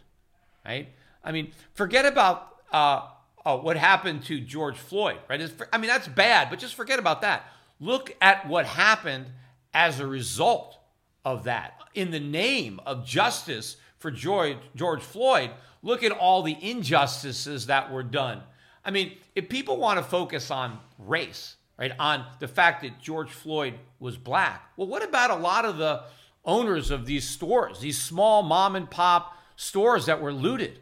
right? 0.64 0.88
I 1.24 1.32
mean, 1.32 1.52
forget 1.74 2.06
about 2.06 2.54
uh, 2.72 3.08
uh, 3.44 3.56
what 3.56 3.76
happened 3.76 4.24
to 4.24 4.38
George 4.38 4.76
Floyd, 4.76 5.18
right? 5.28 5.40
It's, 5.40 5.52
I 5.72 5.78
mean, 5.78 5.88
that's 5.88 6.06
bad, 6.06 6.48
but 6.50 6.58
just 6.58 6.74
forget 6.74 6.98
about 6.98 7.22
that. 7.22 7.44
Look 7.80 8.16
at 8.20 8.48
what 8.48 8.66
happened 8.66 9.26
as 9.74 10.00
a 10.00 10.06
result 10.06 10.78
of 11.24 11.44
that. 11.44 11.80
In 11.94 12.10
the 12.10 12.20
name 12.20 12.80
of 12.86 13.04
justice 13.04 13.76
for 13.98 14.10
George, 14.10 15.02
Floyd, 15.02 15.50
look 15.82 16.02
at 16.02 16.12
all 16.12 16.42
the 16.42 16.56
injustices 16.60 17.66
that 17.66 17.92
were 17.92 18.02
done. 18.02 18.42
I 18.84 18.90
mean, 18.90 19.16
if 19.34 19.48
people 19.48 19.76
want 19.76 19.98
to 19.98 20.04
focus 20.04 20.50
on 20.50 20.78
race, 20.98 21.56
right, 21.76 21.92
on 21.98 22.24
the 22.38 22.48
fact 22.48 22.82
that 22.82 23.00
George 23.00 23.30
Floyd 23.30 23.74
was 23.98 24.16
black, 24.16 24.70
well, 24.76 24.86
what 24.86 25.02
about 25.02 25.30
a 25.30 25.36
lot 25.36 25.64
of 25.64 25.76
the 25.76 26.04
owners 26.44 26.90
of 26.90 27.04
these 27.04 27.28
stores, 27.28 27.80
these 27.80 28.00
small 28.00 28.42
mom 28.42 28.76
and 28.76 28.90
pop 28.90 29.36
stores 29.56 30.06
that 30.06 30.22
were 30.22 30.32
looted? 30.32 30.78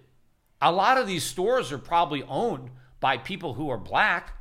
A 0.61 0.71
lot 0.71 0.99
of 0.99 1.07
these 1.07 1.25
stores 1.25 1.73
are 1.73 1.79
probably 1.79 2.23
owned 2.25 2.71
by 3.01 3.17
people 3.17 3.55
who 3.55 3.71
are 3.71 3.79
black. 3.79 4.35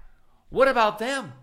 What 0.50 0.68
about 0.68 1.00
them? 1.00 1.34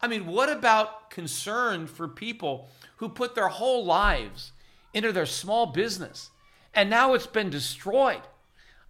I 0.00 0.08
mean, 0.08 0.26
what 0.26 0.48
about 0.48 1.10
concern 1.10 1.86
for 1.86 2.06
people 2.08 2.68
who 2.96 3.08
put 3.08 3.34
their 3.34 3.48
whole 3.48 3.84
lives 3.84 4.52
into 4.94 5.12
their 5.12 5.26
small 5.26 5.66
business 5.66 6.30
and 6.74 6.88
now 6.88 7.14
it's 7.14 7.26
been 7.26 7.50
destroyed? 7.50 8.22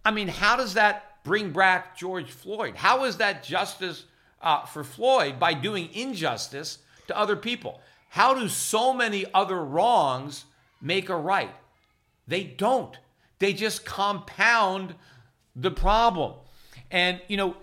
I 0.05 0.11
mean, 0.11 0.27
how 0.27 0.55
does 0.55 0.75
that 0.75 1.23
bring 1.23 1.51
back 1.51 1.97
George 1.97 2.31
Floyd? 2.31 2.75
How 2.75 3.05
is 3.05 3.17
that 3.17 3.43
justice 3.43 4.05
uh, 4.41 4.65
for 4.65 4.83
Floyd 4.83 5.39
by 5.39 5.53
doing 5.53 5.89
injustice 5.93 6.79
to 7.07 7.17
other 7.17 7.35
people. 7.35 7.81
How 8.09 8.33
do 8.33 8.47
so 8.47 8.93
many 8.93 9.25
other 9.33 9.63
wrongs 9.63 10.45
make 10.81 11.09
a 11.09 11.15
right? 11.15 11.53
They 12.27 12.43
don't. 12.43 12.97
They 13.39 13.53
just 13.53 13.85
compound 13.85 14.95
the 15.55 15.71
problem. 15.71 16.33
And, 16.91 17.21
you 17.27 17.37
know, 17.37 17.55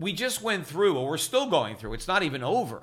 we 0.00 0.14
just 0.14 0.42
went 0.42 0.66
through, 0.66 0.96
or 0.96 1.10
we're 1.10 1.18
still 1.18 1.46
going 1.46 1.76
through, 1.76 1.92
it's 1.92 2.08
not 2.08 2.22
even 2.22 2.42
over, 2.42 2.82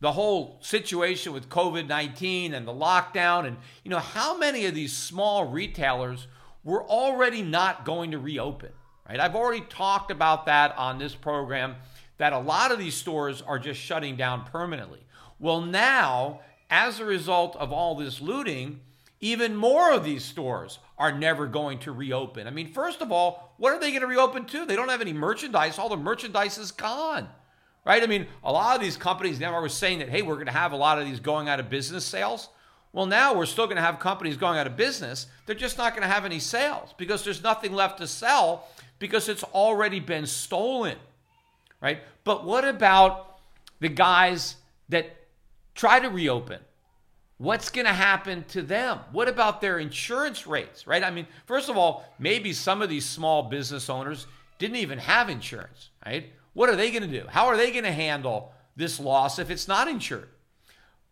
the 0.00 0.12
whole 0.12 0.58
situation 0.60 1.32
with 1.32 1.48
COVID 1.48 1.86
19 1.86 2.52
and 2.52 2.66
the 2.66 2.72
lockdown. 2.72 3.46
And, 3.46 3.56
you 3.84 3.90
know, 3.90 4.00
how 4.00 4.36
many 4.36 4.66
of 4.66 4.74
these 4.74 4.92
small 4.92 5.46
retailers 5.46 6.26
were 6.64 6.82
already 6.82 7.40
not 7.40 7.84
going 7.84 8.10
to 8.10 8.18
reopen, 8.18 8.72
right? 9.08 9.20
I've 9.20 9.36
already 9.36 9.64
talked 9.70 10.10
about 10.10 10.46
that 10.46 10.76
on 10.76 10.98
this 10.98 11.14
program 11.14 11.76
that 12.18 12.32
a 12.32 12.38
lot 12.38 12.72
of 12.72 12.78
these 12.78 12.94
stores 12.94 13.40
are 13.42 13.58
just 13.58 13.80
shutting 13.80 14.16
down 14.16 14.44
permanently. 14.44 15.06
Well, 15.38 15.60
now, 15.60 16.40
as 16.68 16.98
a 16.98 17.04
result 17.04 17.54
of 17.56 17.72
all 17.72 17.94
this 17.94 18.20
looting, 18.20 18.80
even 19.20 19.56
more 19.56 19.92
of 19.92 20.04
these 20.04 20.24
stores 20.24 20.78
are 20.98 21.16
never 21.16 21.46
going 21.46 21.78
to 21.80 21.92
reopen. 21.92 22.46
I 22.46 22.50
mean, 22.50 22.72
first 22.72 23.00
of 23.00 23.10
all, 23.10 23.54
what 23.56 23.72
are 23.72 23.80
they 23.80 23.90
going 23.90 24.02
to 24.02 24.06
reopen 24.06 24.44
to? 24.46 24.66
They 24.66 24.76
don't 24.76 24.88
have 24.88 25.00
any 25.00 25.12
merchandise. 25.12 25.78
All 25.78 25.88
the 25.88 25.96
merchandise 25.96 26.58
is 26.58 26.70
gone, 26.70 27.28
right? 27.84 28.02
I 28.02 28.06
mean, 28.06 28.26
a 28.44 28.52
lot 28.52 28.76
of 28.76 28.82
these 28.82 28.96
companies 28.96 29.40
now 29.40 29.54
are 29.54 29.68
saying 29.68 30.00
that, 30.00 30.08
hey, 30.08 30.22
we're 30.22 30.34
going 30.34 30.46
to 30.46 30.52
have 30.52 30.72
a 30.72 30.76
lot 30.76 30.98
of 30.98 31.06
these 31.06 31.20
going 31.20 31.48
out 31.48 31.60
of 31.60 31.70
business 31.70 32.04
sales. 32.04 32.48
Well, 32.92 33.06
now 33.06 33.34
we're 33.34 33.46
still 33.46 33.66
going 33.66 33.76
to 33.76 33.82
have 33.82 33.98
companies 33.98 34.36
going 34.36 34.58
out 34.58 34.66
of 34.66 34.76
business. 34.76 35.26
They're 35.44 35.54
just 35.54 35.78
not 35.78 35.92
going 35.92 36.02
to 36.02 36.12
have 36.12 36.24
any 36.24 36.38
sales 36.38 36.94
because 36.96 37.24
there's 37.24 37.42
nothing 37.42 37.72
left 37.72 37.98
to 37.98 38.06
sell 38.06 38.68
because 38.98 39.28
it's 39.28 39.44
already 39.44 40.00
been 40.00 40.26
stolen 40.26 40.96
right? 41.80 42.00
But 42.24 42.44
what 42.44 42.66
about 42.66 43.38
the 43.80 43.88
guys 43.88 44.56
that 44.88 45.16
try 45.74 46.00
to 46.00 46.08
reopen? 46.08 46.60
What's 47.38 47.68
going 47.68 47.86
to 47.86 47.92
happen 47.92 48.44
to 48.48 48.62
them? 48.62 49.00
What 49.12 49.28
about 49.28 49.60
their 49.60 49.78
insurance 49.78 50.46
rates, 50.46 50.86
right? 50.86 51.04
I 51.04 51.10
mean, 51.10 51.26
first 51.44 51.68
of 51.68 51.76
all, 51.76 52.04
maybe 52.18 52.52
some 52.52 52.80
of 52.80 52.88
these 52.88 53.04
small 53.04 53.42
business 53.44 53.90
owners 53.90 54.26
didn't 54.58 54.76
even 54.76 54.98
have 54.98 55.28
insurance, 55.28 55.90
right? 56.04 56.32
What 56.54 56.70
are 56.70 56.76
they 56.76 56.90
going 56.90 57.02
to 57.02 57.20
do? 57.20 57.26
How 57.28 57.46
are 57.46 57.56
they 57.56 57.70
going 57.70 57.84
to 57.84 57.92
handle 57.92 58.54
this 58.74 58.98
loss 58.98 59.38
if 59.38 59.50
it's 59.50 59.68
not 59.68 59.86
insured? 59.86 60.30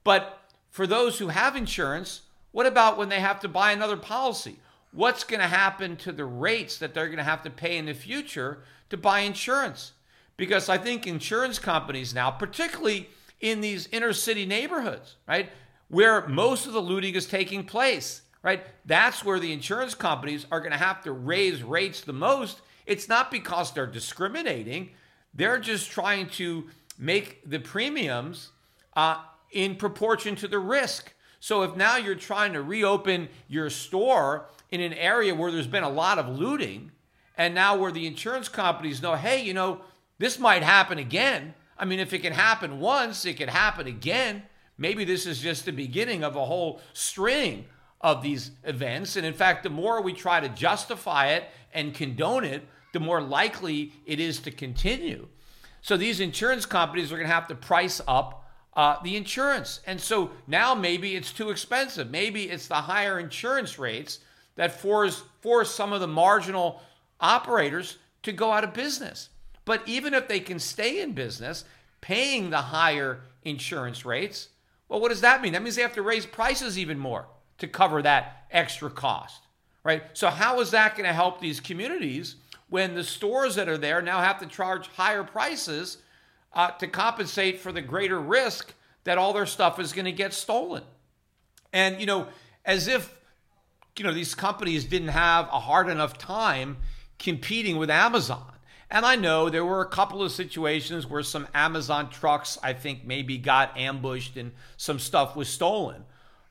But 0.02 0.38
for 0.70 0.86
those 0.86 1.18
who 1.18 1.28
have 1.28 1.56
insurance, 1.56 2.22
what 2.52 2.66
about 2.66 2.96
when 2.96 3.10
they 3.10 3.20
have 3.20 3.40
to 3.40 3.48
buy 3.48 3.72
another 3.72 3.96
policy? 3.98 4.56
What's 4.92 5.24
going 5.24 5.40
to 5.40 5.46
happen 5.46 5.96
to 5.96 6.12
the 6.12 6.24
rates 6.24 6.78
that 6.78 6.94
they're 6.94 7.08
going 7.08 7.18
to 7.18 7.24
have 7.24 7.42
to 7.42 7.50
pay 7.50 7.76
in 7.76 7.86
the 7.86 7.94
future 7.94 8.60
to 8.88 8.96
buy 8.96 9.20
insurance? 9.20 9.92
Because 10.36 10.68
I 10.68 10.78
think 10.78 11.06
insurance 11.06 11.58
companies 11.58 12.14
now, 12.14 12.30
particularly 12.30 13.08
in 13.40 13.60
these 13.60 13.88
inner 13.92 14.12
city 14.12 14.46
neighborhoods, 14.46 15.16
right, 15.28 15.50
where 15.94 16.26
most 16.26 16.66
of 16.66 16.72
the 16.72 16.82
looting 16.82 17.14
is 17.14 17.24
taking 17.24 17.62
place, 17.62 18.22
right, 18.42 18.64
that's 18.84 19.24
where 19.24 19.38
the 19.38 19.52
insurance 19.52 19.94
companies 19.94 20.44
are 20.50 20.58
going 20.58 20.72
to 20.72 20.76
have 20.76 21.00
to 21.04 21.12
raise 21.12 21.62
rates 21.62 22.00
the 22.00 22.12
most. 22.12 22.62
It's 22.84 23.08
not 23.08 23.30
because 23.30 23.72
they're 23.72 23.86
discriminating, 23.86 24.90
they're 25.32 25.60
just 25.60 25.92
trying 25.92 26.28
to 26.30 26.64
make 26.98 27.48
the 27.48 27.60
premiums 27.60 28.50
uh, 28.96 29.18
in 29.52 29.76
proportion 29.76 30.34
to 30.34 30.48
the 30.48 30.58
risk. 30.58 31.14
So 31.38 31.62
if 31.62 31.76
now 31.76 31.96
you're 31.96 32.16
trying 32.16 32.54
to 32.54 32.62
reopen 32.62 33.28
your 33.46 33.70
store 33.70 34.46
in 34.72 34.80
an 34.80 34.94
area 34.94 35.32
where 35.32 35.52
there's 35.52 35.68
been 35.68 35.84
a 35.84 35.88
lot 35.88 36.18
of 36.18 36.28
looting, 36.28 36.90
and 37.38 37.54
now 37.54 37.76
where 37.76 37.92
the 37.92 38.08
insurance 38.08 38.48
companies 38.48 39.00
know, 39.00 39.14
hey, 39.14 39.44
you 39.44 39.54
know, 39.54 39.82
this 40.18 40.40
might 40.40 40.64
happen 40.64 40.98
again. 40.98 41.54
I 41.78 41.84
mean, 41.84 42.00
if 42.00 42.12
it 42.12 42.20
can 42.22 42.32
happen 42.32 42.80
once, 42.80 43.24
it 43.24 43.36
can 43.36 43.48
happen 43.48 43.86
again. 43.86 44.42
Maybe 44.76 45.04
this 45.04 45.26
is 45.26 45.40
just 45.40 45.64
the 45.64 45.72
beginning 45.72 46.24
of 46.24 46.36
a 46.36 46.44
whole 46.44 46.80
string 46.92 47.66
of 48.00 48.22
these 48.22 48.50
events. 48.64 49.16
And 49.16 49.24
in 49.24 49.34
fact, 49.34 49.62
the 49.62 49.70
more 49.70 50.02
we 50.02 50.12
try 50.12 50.40
to 50.40 50.48
justify 50.48 51.28
it 51.28 51.44
and 51.72 51.94
condone 51.94 52.44
it, 52.44 52.62
the 52.92 53.00
more 53.00 53.20
likely 53.20 53.92
it 54.06 54.20
is 54.20 54.40
to 54.40 54.50
continue. 54.50 55.28
So 55.80 55.96
these 55.96 56.20
insurance 56.20 56.66
companies 56.66 57.12
are 57.12 57.16
going 57.16 57.28
to 57.28 57.34
have 57.34 57.48
to 57.48 57.54
price 57.54 58.00
up 58.06 58.48
uh, 58.74 58.96
the 59.02 59.16
insurance. 59.16 59.80
And 59.86 60.00
so 60.00 60.30
now 60.46 60.74
maybe 60.74 61.14
it's 61.14 61.32
too 61.32 61.50
expensive. 61.50 62.10
Maybe 62.10 62.50
it's 62.50 62.68
the 62.68 62.74
higher 62.74 63.18
insurance 63.18 63.78
rates 63.78 64.20
that 64.56 64.80
force, 64.80 65.22
force 65.40 65.70
some 65.74 65.92
of 65.92 66.00
the 66.00 66.06
marginal 66.06 66.80
operators 67.20 67.98
to 68.22 68.32
go 68.32 68.50
out 68.50 68.64
of 68.64 68.72
business. 68.72 69.28
But 69.64 69.82
even 69.86 70.14
if 70.14 70.28
they 70.28 70.40
can 70.40 70.58
stay 70.58 71.00
in 71.00 71.12
business, 71.12 71.64
paying 72.00 72.50
the 72.50 72.58
higher 72.58 73.20
insurance 73.44 74.04
rates, 74.04 74.48
well, 74.88 75.00
what 75.00 75.08
does 75.08 75.22
that 75.22 75.42
mean? 75.42 75.52
That 75.52 75.62
means 75.62 75.76
they 75.76 75.82
have 75.82 75.94
to 75.94 76.02
raise 76.02 76.26
prices 76.26 76.78
even 76.78 76.98
more 76.98 77.26
to 77.58 77.68
cover 77.68 78.02
that 78.02 78.46
extra 78.50 78.90
cost, 78.90 79.42
right? 79.82 80.02
So, 80.12 80.28
how 80.28 80.60
is 80.60 80.70
that 80.72 80.96
going 80.96 81.06
to 81.06 81.12
help 81.12 81.40
these 81.40 81.60
communities 81.60 82.36
when 82.68 82.94
the 82.94 83.04
stores 83.04 83.54
that 83.54 83.68
are 83.68 83.78
there 83.78 84.02
now 84.02 84.20
have 84.20 84.40
to 84.40 84.46
charge 84.46 84.88
higher 84.88 85.24
prices 85.24 85.98
uh, 86.52 86.70
to 86.72 86.86
compensate 86.86 87.60
for 87.60 87.72
the 87.72 87.82
greater 87.82 88.20
risk 88.20 88.74
that 89.04 89.18
all 89.18 89.32
their 89.32 89.46
stuff 89.46 89.78
is 89.78 89.92
going 89.92 90.04
to 90.04 90.12
get 90.12 90.34
stolen? 90.34 90.82
And, 91.72 92.00
you 92.00 92.06
know, 92.06 92.28
as 92.64 92.86
if, 92.88 93.14
you 93.98 94.04
know, 94.04 94.12
these 94.12 94.34
companies 94.34 94.84
didn't 94.84 95.08
have 95.08 95.46
a 95.46 95.60
hard 95.60 95.88
enough 95.88 96.18
time 96.18 96.76
competing 97.18 97.76
with 97.76 97.90
Amazon. 97.90 98.53
And 98.94 99.04
I 99.04 99.16
know 99.16 99.50
there 99.50 99.64
were 99.64 99.80
a 99.80 99.88
couple 99.88 100.22
of 100.22 100.30
situations 100.30 101.04
where 101.04 101.24
some 101.24 101.48
Amazon 101.52 102.10
trucks, 102.10 102.56
I 102.62 102.74
think, 102.74 103.04
maybe 103.04 103.38
got 103.38 103.76
ambushed 103.76 104.36
and 104.36 104.52
some 104.76 105.00
stuff 105.00 105.34
was 105.34 105.48
stolen. 105.48 106.04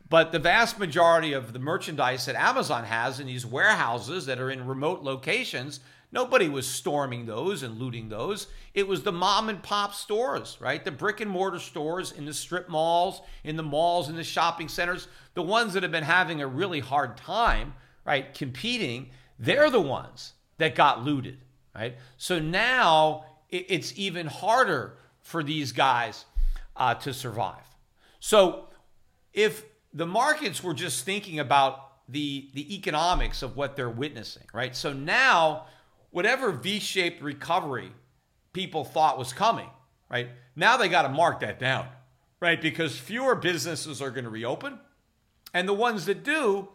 But 0.10 0.34
the 0.34 0.39
vast 0.39 0.77
majority 0.77 1.32
of 1.32 1.53
the 1.53 1.60
merchandise 1.60 2.25
that 2.25 2.36
Amazon 2.36 2.84
has 2.84 3.21
in 3.21 3.27
these 3.27 3.45
warehouses 3.45 4.25
that 4.25 4.41
are 4.41 4.51
in 4.51 4.67
remote 4.67 5.03
locations, 5.03 5.79
nobody 6.12 6.49
was 6.49 6.67
storming 6.67 7.25
those 7.27 7.63
and 7.63 7.79
looting 7.79 8.10
those. 8.10 8.47
It 8.73 8.89
was 8.89 9.03
the 9.03 9.13
mom 9.13 9.47
and 9.47 9.63
pop 9.63 9.93
stores, 9.93 10.58
right? 10.60 10.84
The 10.84 10.91
brick 10.91 11.21
and 11.21 11.32
mortar 11.32 11.60
stores 11.60 12.12
in 12.12 12.25
the 12.25 12.34
strip 12.34 12.67
malls, 12.67 13.21
in 13.45 13.56
the 13.56 13.63
malls, 13.63 14.10
in 14.10 14.17
the 14.17 14.23
shopping 14.25 14.67
centers, 14.67 15.08
the 15.34 15.41
ones 15.41 15.75
that 15.75 15.84
have 15.84 15.93
been 15.93 16.03
having 16.03 16.41
a 16.41 16.47
really 16.47 16.82
hard 16.82 17.15
time, 17.15 17.73
right, 18.03 18.34
competing, 18.34 19.12
they're 19.39 19.69
the 19.69 19.79
ones 19.79 20.34
that 20.58 20.75
got 20.75 21.06
looted, 21.06 21.38
right? 21.75 21.95
So 22.17 22.39
now 22.39 23.25
it's 23.49 23.93
even 23.95 24.27
harder 24.27 24.97
for 25.21 25.43
these 25.43 25.71
guys 25.71 26.25
uh, 26.75 26.95
to 26.95 27.13
survive. 27.13 27.63
So 28.19 28.67
if 29.33 29.63
the 29.93 30.05
markets 30.05 30.63
were 30.63 30.73
just 30.73 31.05
thinking 31.05 31.39
about 31.39 31.79
the 32.09 32.49
the 32.53 32.75
economics 32.75 33.41
of 33.41 33.55
what 33.55 33.75
they're 33.75 33.89
witnessing, 33.89 34.43
right? 34.53 34.75
So 34.75 34.93
now, 34.93 35.65
whatever 36.12 36.51
V-shaped 36.51 37.21
recovery 37.21 37.91
people 38.51 38.83
thought 38.83 39.17
was 39.17 39.33
coming, 39.33 39.69
right? 40.09 40.29
Now 40.55 40.77
they 40.77 40.89
got 40.89 41.03
to 41.03 41.09
mark 41.09 41.39
that 41.39 41.59
down, 41.59 41.88
right? 42.39 42.62
Because 42.62 42.97
fewer 42.97 43.36
businesses 43.36 44.01
are 44.01 44.12
going 44.12 44.25
to 44.25 44.29
reopen, 44.29 44.79
and 45.53 45.67
the 45.67 45.73
ones 45.73 46.05
that 46.05 46.23
do 46.23 46.69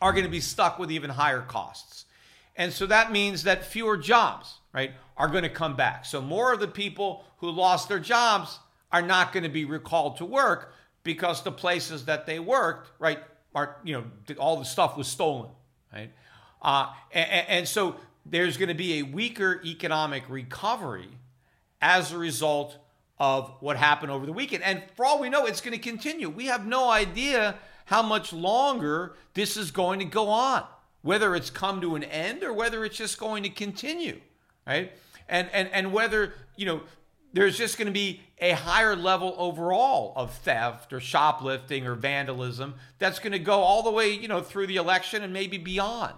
are 0.00 0.12
going 0.12 0.24
to 0.24 0.30
be 0.30 0.40
stuck 0.40 0.78
with 0.78 0.90
even 0.90 1.10
higher 1.10 1.42
costs. 1.42 2.05
And 2.56 2.72
so 2.72 2.86
that 2.86 3.12
means 3.12 3.44
that 3.44 3.64
fewer 3.64 3.96
jobs, 3.96 4.58
right, 4.72 4.92
are 5.16 5.28
going 5.28 5.42
to 5.42 5.50
come 5.50 5.76
back. 5.76 6.04
So 6.04 6.20
more 6.20 6.52
of 6.52 6.60
the 6.60 6.68
people 6.68 7.24
who 7.38 7.50
lost 7.50 7.88
their 7.88 8.00
jobs 8.00 8.58
are 8.92 9.02
not 9.02 9.32
going 9.32 9.42
to 9.42 9.50
be 9.50 9.64
recalled 9.64 10.16
to 10.18 10.24
work 10.24 10.72
because 11.02 11.42
the 11.42 11.52
places 11.52 12.06
that 12.06 12.26
they 12.26 12.38
worked, 12.38 12.90
right, 12.98 13.20
are, 13.54 13.76
you 13.84 13.94
know, 13.94 14.36
all 14.38 14.56
the 14.56 14.64
stuff 14.64 14.96
was 14.96 15.06
stolen, 15.06 15.50
right? 15.92 16.10
Uh, 16.62 16.88
and, 17.12 17.48
and 17.48 17.68
so 17.68 17.96
there's 18.24 18.56
going 18.56 18.68
to 18.68 18.74
be 18.74 18.98
a 18.98 19.02
weaker 19.02 19.60
economic 19.64 20.24
recovery 20.28 21.08
as 21.80 22.12
a 22.12 22.18
result 22.18 22.76
of 23.18 23.52
what 23.60 23.76
happened 23.76 24.10
over 24.10 24.26
the 24.26 24.32
weekend. 24.32 24.62
And 24.62 24.82
for 24.94 25.06
all 25.06 25.20
we 25.20 25.28
know, 25.28 25.46
it's 25.46 25.60
going 25.60 25.72
to 25.72 25.82
continue. 25.82 26.28
We 26.28 26.46
have 26.46 26.66
no 26.66 26.90
idea 26.90 27.56
how 27.86 28.02
much 28.02 28.32
longer 28.32 29.14
this 29.34 29.56
is 29.56 29.70
going 29.70 30.00
to 30.00 30.04
go 30.04 30.28
on, 30.28 30.64
whether 31.06 31.36
it's 31.36 31.50
come 31.50 31.80
to 31.80 31.94
an 31.94 32.02
end 32.02 32.42
or 32.42 32.52
whether 32.52 32.84
it's 32.84 32.96
just 32.96 33.16
going 33.16 33.44
to 33.44 33.48
continue, 33.48 34.20
right? 34.66 34.92
And 35.28 35.48
and 35.52 35.68
and 35.72 35.92
whether, 35.92 36.34
you 36.56 36.66
know, 36.66 36.82
there's 37.32 37.56
just 37.56 37.78
going 37.78 37.86
to 37.86 37.92
be 37.92 38.22
a 38.40 38.52
higher 38.52 38.96
level 38.96 39.34
overall 39.38 40.12
of 40.16 40.34
theft 40.34 40.92
or 40.92 40.98
shoplifting 40.98 41.86
or 41.86 41.94
vandalism 41.94 42.74
that's 42.98 43.20
going 43.20 43.32
to 43.32 43.38
go 43.38 43.60
all 43.60 43.84
the 43.84 43.90
way, 43.90 44.10
you 44.10 44.26
know, 44.26 44.40
through 44.40 44.66
the 44.66 44.76
election 44.76 45.22
and 45.22 45.32
maybe 45.32 45.58
beyond. 45.58 46.14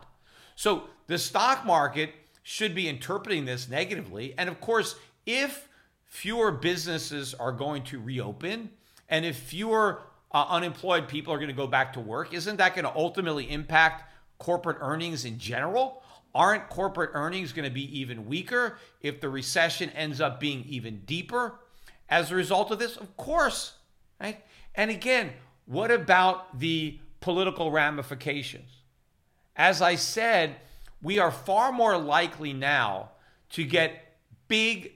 So 0.57 0.85
the 1.07 1.19
stock 1.19 1.67
market 1.67 2.15
should 2.43 2.75
be 2.75 2.89
interpreting 2.89 3.45
this 3.45 3.69
negatively. 3.69 4.35
And 4.39 4.49
of 4.49 4.59
course, 4.59 4.95
if 5.27 5.69
fewer 6.07 6.51
businesses 6.51 7.35
are 7.35 7.53
going 7.53 7.83
to 7.85 8.01
reopen 8.01 8.71
and 9.09 9.27
if 9.27 9.37
fewer 9.37 10.03
uh, 10.33 10.47
unemployed 10.49 11.09
people 11.09 11.33
are 11.33 11.39
going 11.39 11.49
to 11.49 11.55
go 11.55 11.67
back 11.67 11.93
to 11.93 12.01
work, 12.01 12.33
isn't 12.33 12.57
that 12.57 12.75
going 12.75 12.85
to 12.87 12.97
ultimately 12.97 13.51
impact 13.51 14.05
corporate 14.39 14.79
earnings 14.81 15.25
in 15.25 15.39
general? 15.39 16.03
Aren't 16.35 16.69
corporate 16.69 17.11
earnings 17.15 17.53
going 17.53 17.69
to 17.69 17.75
be 17.75 17.99
even 18.01 18.27
weaker 18.27 18.79
if 19.01 19.21
the 19.21 19.29
recession 19.29 19.91
ends 19.91 20.21
up 20.21 20.39
being 20.39 20.65
even 20.69 21.01
deeper 21.01 21.59
as 22.09 22.31
a 22.31 22.35
result 22.35 22.71
of 22.71 22.79
this? 22.79 22.97
Of 22.97 23.17
course, 23.17 23.75
right? 24.21 24.45
And 24.75 24.91
again, 24.91 25.33
what 25.67 25.91
about 25.91 26.59
the 26.59 26.99
political 27.21 27.71
ramifications? 27.71 28.71
As 29.57 29.83
I 29.83 29.97
said, 29.97 30.57
we 31.03 31.19
are 31.19 31.31
far 31.31 31.73
more 31.73 31.97
likely 31.99 32.53
now 32.53 33.11
to 33.51 33.65
get 33.65 34.17
big 34.47 34.93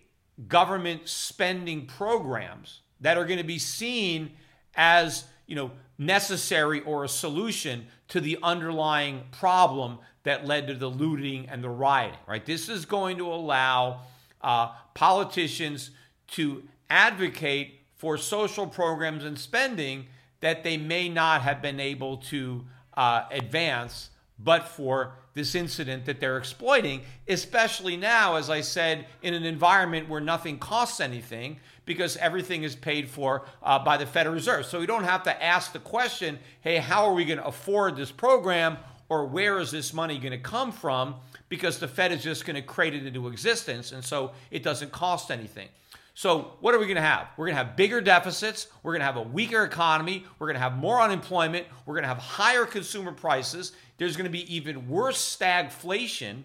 government 0.48 1.08
spending 1.08 1.86
programs 1.86 2.80
that 3.00 3.18
are 3.18 3.24
going 3.24 3.38
to 3.38 3.44
be 3.44 3.58
seen 3.58 4.32
as, 4.74 5.24
you 5.46 5.56
know, 5.56 5.70
necessary 6.06 6.80
or 6.80 7.04
a 7.04 7.08
solution 7.08 7.86
to 8.08 8.20
the 8.20 8.38
underlying 8.42 9.22
problem 9.30 9.98
that 10.24 10.46
led 10.46 10.66
to 10.68 10.74
the 10.74 10.88
looting 10.88 11.48
and 11.48 11.62
the 11.62 11.68
rioting, 11.68 12.18
right? 12.26 12.44
This 12.44 12.68
is 12.68 12.84
going 12.84 13.18
to 13.18 13.32
allow 13.32 14.00
uh, 14.40 14.72
politicians 14.94 15.90
to 16.28 16.62
advocate 16.88 17.80
for 17.96 18.16
social 18.16 18.66
programs 18.66 19.24
and 19.24 19.38
spending 19.38 20.06
that 20.40 20.64
they 20.64 20.76
may 20.76 21.08
not 21.08 21.42
have 21.42 21.62
been 21.62 21.80
able 21.80 22.16
to 22.18 22.64
uh, 22.94 23.24
advance 23.30 24.10
but 24.38 24.68
for 24.68 25.14
this 25.34 25.54
incident 25.54 26.04
that 26.06 26.20
they're 26.20 26.36
exploiting, 26.36 27.02
especially 27.26 27.96
now, 27.96 28.36
as 28.36 28.50
I 28.50 28.60
said, 28.60 29.06
in 29.22 29.34
an 29.34 29.44
environment 29.44 30.08
where 30.08 30.20
nothing 30.20 30.58
costs 30.58 31.00
anything 31.00 31.58
because 31.84 32.16
everything 32.18 32.62
is 32.62 32.76
paid 32.76 33.08
for 33.08 33.46
uh, 33.62 33.78
by 33.78 33.96
the 33.96 34.06
Federal 34.06 34.34
Reserve. 34.34 34.66
So 34.66 34.78
we 34.78 34.86
don't 34.86 35.04
have 35.04 35.22
to 35.24 35.42
ask 35.42 35.72
the 35.72 35.78
question, 35.78 36.38
hey, 36.60 36.76
how 36.76 37.06
are 37.06 37.14
we 37.14 37.24
going 37.24 37.38
to 37.38 37.46
afford 37.46 37.96
this 37.96 38.12
program 38.12 38.76
or 39.08 39.26
where 39.26 39.58
is 39.58 39.70
this 39.70 39.92
money 39.92 40.18
going 40.18 40.32
to 40.32 40.38
come 40.38 40.70
from? 40.70 41.16
Because 41.48 41.78
the 41.78 41.88
Fed 41.88 42.12
is 42.12 42.22
just 42.22 42.46
going 42.46 42.56
to 42.56 42.62
create 42.62 42.94
it 42.94 43.06
into 43.06 43.28
existence 43.28 43.92
and 43.92 44.04
so 44.04 44.32
it 44.50 44.62
doesn't 44.62 44.92
cost 44.92 45.30
anything. 45.30 45.68
So, 46.14 46.58
what 46.60 46.74
are 46.74 46.78
we 46.78 46.84
going 46.84 46.96
to 46.96 47.02
have? 47.02 47.28
We're 47.38 47.46
going 47.46 47.56
to 47.56 47.64
have 47.64 47.74
bigger 47.74 48.02
deficits. 48.02 48.66
We're 48.82 48.92
going 48.92 49.00
to 49.00 49.06
have 49.06 49.16
a 49.16 49.22
weaker 49.22 49.64
economy. 49.64 50.26
We're 50.38 50.46
going 50.46 50.56
to 50.56 50.60
have 50.60 50.76
more 50.76 51.00
unemployment. 51.00 51.66
We're 51.86 51.94
going 51.94 52.02
to 52.02 52.08
have 52.08 52.18
higher 52.18 52.66
consumer 52.66 53.12
prices. 53.12 53.72
There's 54.02 54.16
going 54.16 54.24
to 54.24 54.30
be 54.30 54.52
even 54.52 54.88
worse 54.88 55.36
stagflation 55.36 56.42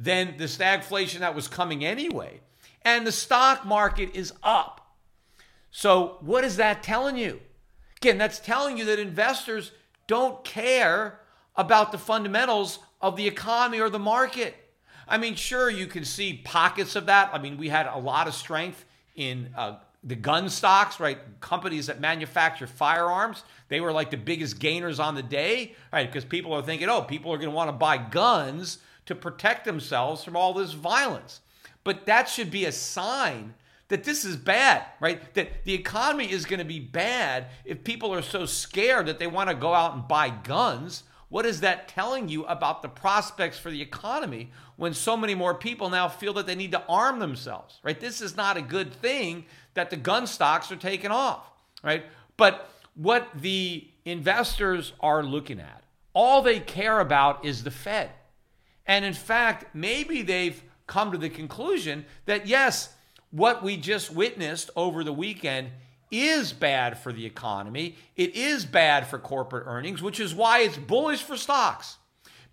than 0.00 0.36
the 0.36 0.46
stagflation 0.46 1.20
that 1.20 1.32
was 1.32 1.46
coming 1.46 1.84
anyway. 1.84 2.40
And 2.84 3.06
the 3.06 3.12
stock 3.12 3.64
market 3.64 4.10
is 4.14 4.32
up. 4.42 4.96
So, 5.70 6.16
what 6.22 6.42
is 6.42 6.56
that 6.56 6.82
telling 6.82 7.16
you? 7.16 7.40
Again, 7.98 8.18
that's 8.18 8.40
telling 8.40 8.78
you 8.78 8.84
that 8.86 8.98
investors 8.98 9.70
don't 10.08 10.42
care 10.42 11.20
about 11.54 11.92
the 11.92 11.98
fundamentals 11.98 12.80
of 13.00 13.14
the 13.14 13.28
economy 13.28 13.78
or 13.78 13.88
the 13.88 14.00
market. 14.00 14.56
I 15.06 15.18
mean, 15.18 15.36
sure, 15.36 15.70
you 15.70 15.86
can 15.86 16.04
see 16.04 16.40
pockets 16.44 16.96
of 16.96 17.06
that. 17.06 17.30
I 17.32 17.38
mean, 17.38 17.58
we 17.58 17.68
had 17.68 17.86
a 17.86 17.98
lot 17.98 18.26
of 18.26 18.34
strength 18.34 18.84
in 19.14 19.54
uh, 19.56 19.76
the 20.04 20.16
gun 20.16 20.48
stocks, 20.48 20.98
right? 20.98 21.18
Companies 21.40 21.86
that 21.86 22.00
manufacture 22.00 22.66
firearms, 22.66 23.44
they 23.68 23.80
were 23.80 23.92
like 23.92 24.10
the 24.10 24.16
biggest 24.16 24.58
gainers 24.58 24.98
on 24.98 25.14
the 25.14 25.22
day, 25.22 25.74
right? 25.92 26.06
Because 26.06 26.24
people 26.24 26.52
are 26.52 26.62
thinking, 26.62 26.88
oh, 26.88 27.02
people 27.02 27.32
are 27.32 27.36
going 27.36 27.50
to 27.50 27.54
want 27.54 27.68
to 27.68 27.72
buy 27.72 27.98
guns 27.98 28.78
to 29.06 29.14
protect 29.14 29.64
themselves 29.64 30.24
from 30.24 30.36
all 30.36 30.54
this 30.54 30.72
violence. 30.72 31.40
But 31.84 32.06
that 32.06 32.28
should 32.28 32.50
be 32.50 32.64
a 32.64 32.72
sign 32.72 33.54
that 33.88 34.04
this 34.04 34.24
is 34.24 34.36
bad, 34.36 34.84
right? 35.00 35.34
That 35.34 35.64
the 35.64 35.74
economy 35.74 36.30
is 36.30 36.46
going 36.46 36.60
to 36.60 36.64
be 36.64 36.80
bad 36.80 37.46
if 37.64 37.84
people 37.84 38.12
are 38.14 38.22
so 38.22 38.46
scared 38.46 39.06
that 39.06 39.18
they 39.18 39.26
want 39.26 39.50
to 39.50 39.54
go 39.54 39.74
out 39.74 39.94
and 39.94 40.08
buy 40.08 40.30
guns. 40.30 41.04
What 41.32 41.46
is 41.46 41.62
that 41.62 41.88
telling 41.88 42.28
you 42.28 42.44
about 42.44 42.82
the 42.82 42.90
prospects 42.90 43.58
for 43.58 43.70
the 43.70 43.80
economy 43.80 44.50
when 44.76 44.92
so 44.92 45.16
many 45.16 45.34
more 45.34 45.54
people 45.54 45.88
now 45.88 46.06
feel 46.06 46.34
that 46.34 46.46
they 46.46 46.54
need 46.54 46.72
to 46.72 46.82
arm 46.86 47.20
themselves, 47.20 47.80
right? 47.82 47.98
This 47.98 48.20
is 48.20 48.36
not 48.36 48.58
a 48.58 48.60
good 48.60 48.92
thing 48.92 49.46
that 49.72 49.88
the 49.88 49.96
gun 49.96 50.26
stocks 50.26 50.70
are 50.70 50.76
taking 50.76 51.10
off, 51.10 51.50
right? 51.82 52.04
But 52.36 52.70
what 52.94 53.30
the 53.34 53.88
investors 54.04 54.92
are 55.00 55.22
looking 55.22 55.58
at, 55.58 55.82
all 56.12 56.42
they 56.42 56.60
care 56.60 57.00
about 57.00 57.46
is 57.46 57.64
the 57.64 57.70
Fed. 57.70 58.10
And 58.86 59.02
in 59.02 59.14
fact, 59.14 59.74
maybe 59.74 60.20
they've 60.20 60.62
come 60.86 61.12
to 61.12 61.18
the 61.18 61.30
conclusion 61.30 62.04
that 62.26 62.46
yes, 62.46 62.94
what 63.30 63.62
we 63.62 63.78
just 63.78 64.12
witnessed 64.12 64.68
over 64.76 65.02
the 65.02 65.14
weekend 65.14 65.70
is 66.12 66.52
bad 66.52 66.98
for 66.98 67.12
the 67.12 67.26
economy. 67.26 67.96
It 68.14 68.36
is 68.36 68.64
bad 68.64 69.06
for 69.08 69.18
corporate 69.18 69.66
earnings, 69.66 70.02
which 70.02 70.20
is 70.20 70.34
why 70.34 70.60
it's 70.60 70.76
bullish 70.76 71.22
for 71.22 71.36
stocks 71.36 71.96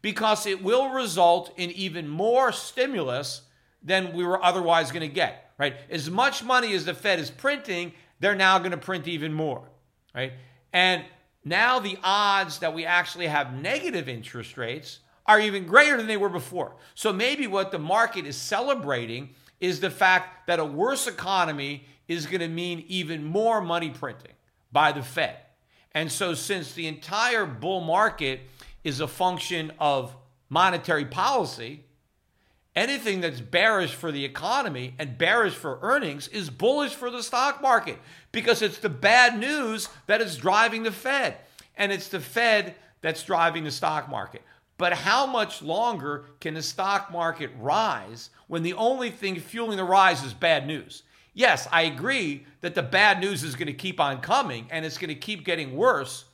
because 0.01 0.45
it 0.45 0.63
will 0.63 0.89
result 0.89 1.53
in 1.57 1.71
even 1.71 2.07
more 2.07 2.51
stimulus 2.51 3.41
than 3.83 4.13
we 4.13 4.23
were 4.23 4.43
otherwise 4.43 4.91
going 4.91 5.07
to 5.07 5.13
get, 5.13 5.51
right? 5.57 5.75
As 5.89 6.09
much 6.09 6.43
money 6.43 6.73
as 6.73 6.85
the 6.85 6.93
Fed 6.93 7.19
is 7.19 7.29
printing, 7.29 7.93
they're 8.19 8.35
now 8.35 8.59
going 8.59 8.71
to 8.71 8.77
print 8.77 9.07
even 9.07 9.33
more, 9.33 9.69
right? 10.15 10.33
And 10.73 11.03
now 11.43 11.79
the 11.79 11.97
odds 12.03 12.59
that 12.59 12.73
we 12.73 12.85
actually 12.85 13.27
have 13.27 13.53
negative 13.53 14.07
interest 14.07 14.57
rates 14.57 14.99
are 15.25 15.39
even 15.39 15.65
greater 15.65 15.97
than 15.97 16.07
they 16.07 16.17
were 16.17 16.29
before. 16.29 16.75
So 16.95 17.13
maybe 17.13 17.47
what 17.47 17.71
the 17.71 17.79
market 17.79 18.25
is 18.25 18.35
celebrating 18.35 19.29
is 19.59 19.79
the 19.79 19.91
fact 19.91 20.47
that 20.47 20.59
a 20.59 20.65
worse 20.65 21.07
economy 21.07 21.85
is 22.09 22.25
going 22.25 22.41
to 22.41 22.47
mean 22.49 22.83
even 22.87 23.23
more 23.23 23.61
money 23.61 23.91
printing 23.91 24.33
by 24.71 24.91
the 24.91 25.03
Fed. 25.03 25.37
And 25.93 26.11
so, 26.11 26.33
since 26.33 26.73
the 26.73 26.87
entire 26.87 27.45
bull 27.45 27.81
market 27.81 28.41
is 28.83 28.99
a 28.99 29.07
function 29.07 29.71
of 29.79 30.15
monetary 30.49 31.05
policy, 31.05 31.85
anything 32.75 33.21
that's 33.21 33.41
bearish 33.41 33.93
for 33.93 34.11
the 34.11 34.25
economy 34.25 34.95
and 34.99 35.17
bearish 35.17 35.53
for 35.53 35.79
earnings 35.81 36.27
is 36.27 36.49
bullish 36.49 36.93
for 36.93 37.09
the 37.09 37.23
stock 37.23 37.61
market 37.61 37.97
because 38.31 38.61
it's 38.61 38.79
the 38.79 38.89
bad 38.89 39.39
news 39.39 39.87
that 40.07 40.21
is 40.21 40.37
driving 40.37 40.83
the 40.83 40.91
Fed. 40.91 41.37
And 41.75 41.91
it's 41.91 42.09
the 42.09 42.19
Fed 42.19 42.75
that's 43.01 43.23
driving 43.23 43.63
the 43.63 43.71
stock 43.71 44.09
market. 44.09 44.41
But 44.77 44.93
how 44.93 45.25
much 45.25 45.61
longer 45.61 46.25
can 46.39 46.53
the 46.53 46.63
stock 46.63 47.11
market 47.11 47.51
rise 47.59 48.29
when 48.47 48.63
the 48.63 48.73
only 48.73 49.11
thing 49.11 49.39
fueling 49.39 49.77
the 49.77 49.83
rise 49.83 50.23
is 50.23 50.33
bad 50.33 50.65
news? 50.65 51.03
Yes, 51.33 51.67
I 51.71 51.83
agree 51.83 52.45
that 52.61 52.75
the 52.75 52.83
bad 52.83 53.19
news 53.19 53.43
is 53.43 53.55
going 53.55 53.67
to 53.67 53.73
keep 53.73 53.99
on 53.99 54.21
coming 54.21 54.67
and 54.71 54.85
it's 54.85 54.97
going 54.97 55.09
to 55.09 55.15
keep 55.15 55.45
getting 55.45 55.75
worse, 55.75 56.25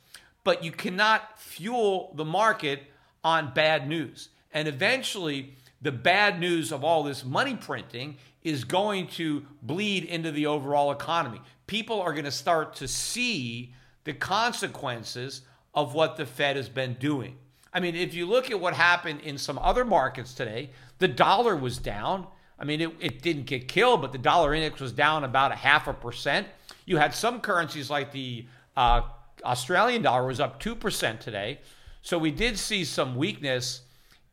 but 0.44 0.64
you 0.64 0.72
cannot 0.72 1.38
fuel 1.38 2.12
the 2.16 2.24
market 2.24 2.82
on 3.22 3.52
bad 3.52 3.88
news. 3.88 4.30
And 4.52 4.66
eventually, 4.68 5.54
the 5.82 5.92
bad 5.92 6.40
news 6.40 6.72
of 6.72 6.82
all 6.82 7.02
this 7.02 7.24
money 7.24 7.54
printing 7.54 8.16
is 8.42 8.64
going 8.64 9.08
to 9.08 9.44
bleed 9.62 10.04
into 10.04 10.30
the 10.30 10.46
overall 10.46 10.90
economy. 10.90 11.40
People 11.66 12.00
are 12.00 12.12
going 12.12 12.24
to 12.24 12.30
start 12.30 12.74
to 12.76 12.88
see 12.88 13.74
the 14.04 14.12
consequences 14.14 15.42
of 15.74 15.94
what 15.94 16.16
the 16.16 16.24
Fed 16.24 16.56
has 16.56 16.68
been 16.68 16.94
doing. 16.94 17.36
I 17.72 17.80
mean, 17.80 17.94
if 17.94 18.14
you 18.14 18.24
look 18.24 18.50
at 18.50 18.58
what 18.58 18.72
happened 18.72 19.20
in 19.20 19.36
some 19.36 19.58
other 19.58 19.84
markets 19.84 20.32
today, 20.32 20.70
the 20.98 21.08
dollar 21.08 21.54
was 21.54 21.76
down. 21.76 22.26
I 22.58 22.64
mean, 22.64 22.80
it, 22.80 22.90
it 23.00 23.22
didn't 23.22 23.44
get 23.44 23.68
killed, 23.68 24.00
but 24.00 24.12
the 24.12 24.18
dollar 24.18 24.54
index 24.54 24.80
was 24.80 24.92
down 24.92 25.24
about 25.24 25.52
a 25.52 25.56
half 25.56 25.86
a 25.88 25.92
percent. 25.92 26.46
You 26.86 26.96
had 26.96 27.14
some 27.14 27.40
currencies 27.40 27.90
like 27.90 28.12
the 28.12 28.46
uh, 28.76 29.02
Australian 29.44 30.02
dollar 30.02 30.26
was 30.26 30.40
up 30.40 30.62
2% 30.62 31.20
today. 31.20 31.60
So 32.02 32.18
we 32.18 32.30
did 32.30 32.58
see 32.58 32.84
some 32.84 33.16
weakness 33.16 33.82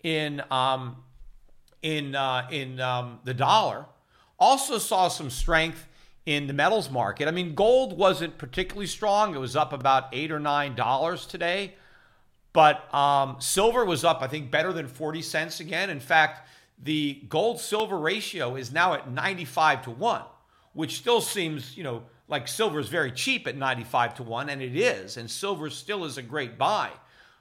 in, 0.03 0.41
um, 0.51 0.97
in, 1.81 2.15
uh, 2.15 2.47
in 2.51 2.79
um, 2.79 3.19
the 3.23 3.33
dollar. 3.33 3.85
Also 4.39 4.77
saw 4.77 5.07
some 5.07 5.29
strength 5.29 5.87
in 6.25 6.47
the 6.47 6.53
metals 6.53 6.89
market. 6.89 7.27
I 7.27 7.31
mean, 7.31 7.55
gold 7.55 7.97
wasn't 7.97 8.37
particularly 8.37 8.87
strong. 8.87 9.35
It 9.35 9.39
was 9.39 9.55
up 9.55 9.73
about 9.73 10.07
8 10.13 10.31
or 10.31 10.39
$9 10.39 11.27
today. 11.27 11.73
But 12.53 12.93
um, 12.93 13.37
silver 13.39 13.83
was 13.83 14.05
up, 14.05 14.21
I 14.21 14.27
think, 14.27 14.51
better 14.51 14.71
than 14.71 14.87
40 14.87 15.21
cents 15.21 15.59
again. 15.59 15.89
In 15.89 15.99
fact, 15.99 16.47
the 16.81 17.21
gold 17.29 17.59
silver 17.59 17.97
ratio 17.97 18.55
is 18.55 18.71
now 18.71 18.93
at 18.93 19.09
95 19.09 19.83
to 19.83 19.91
1, 19.91 20.21
which 20.73 20.97
still 20.97 21.21
seems, 21.21 21.77
you 21.77 21.83
know, 21.83 22.03
like 22.27 22.47
silver 22.47 22.79
is 22.79 22.89
very 22.89 23.11
cheap 23.11 23.47
at 23.47 23.57
95 23.57 24.15
to 24.15 24.23
1, 24.23 24.49
and 24.49 24.61
it 24.61 24.75
is. 24.75 25.17
And 25.17 25.29
silver 25.29 25.69
still 25.69 26.05
is 26.05 26.17
a 26.17 26.21
great 26.21 26.57
buy. 26.57 26.89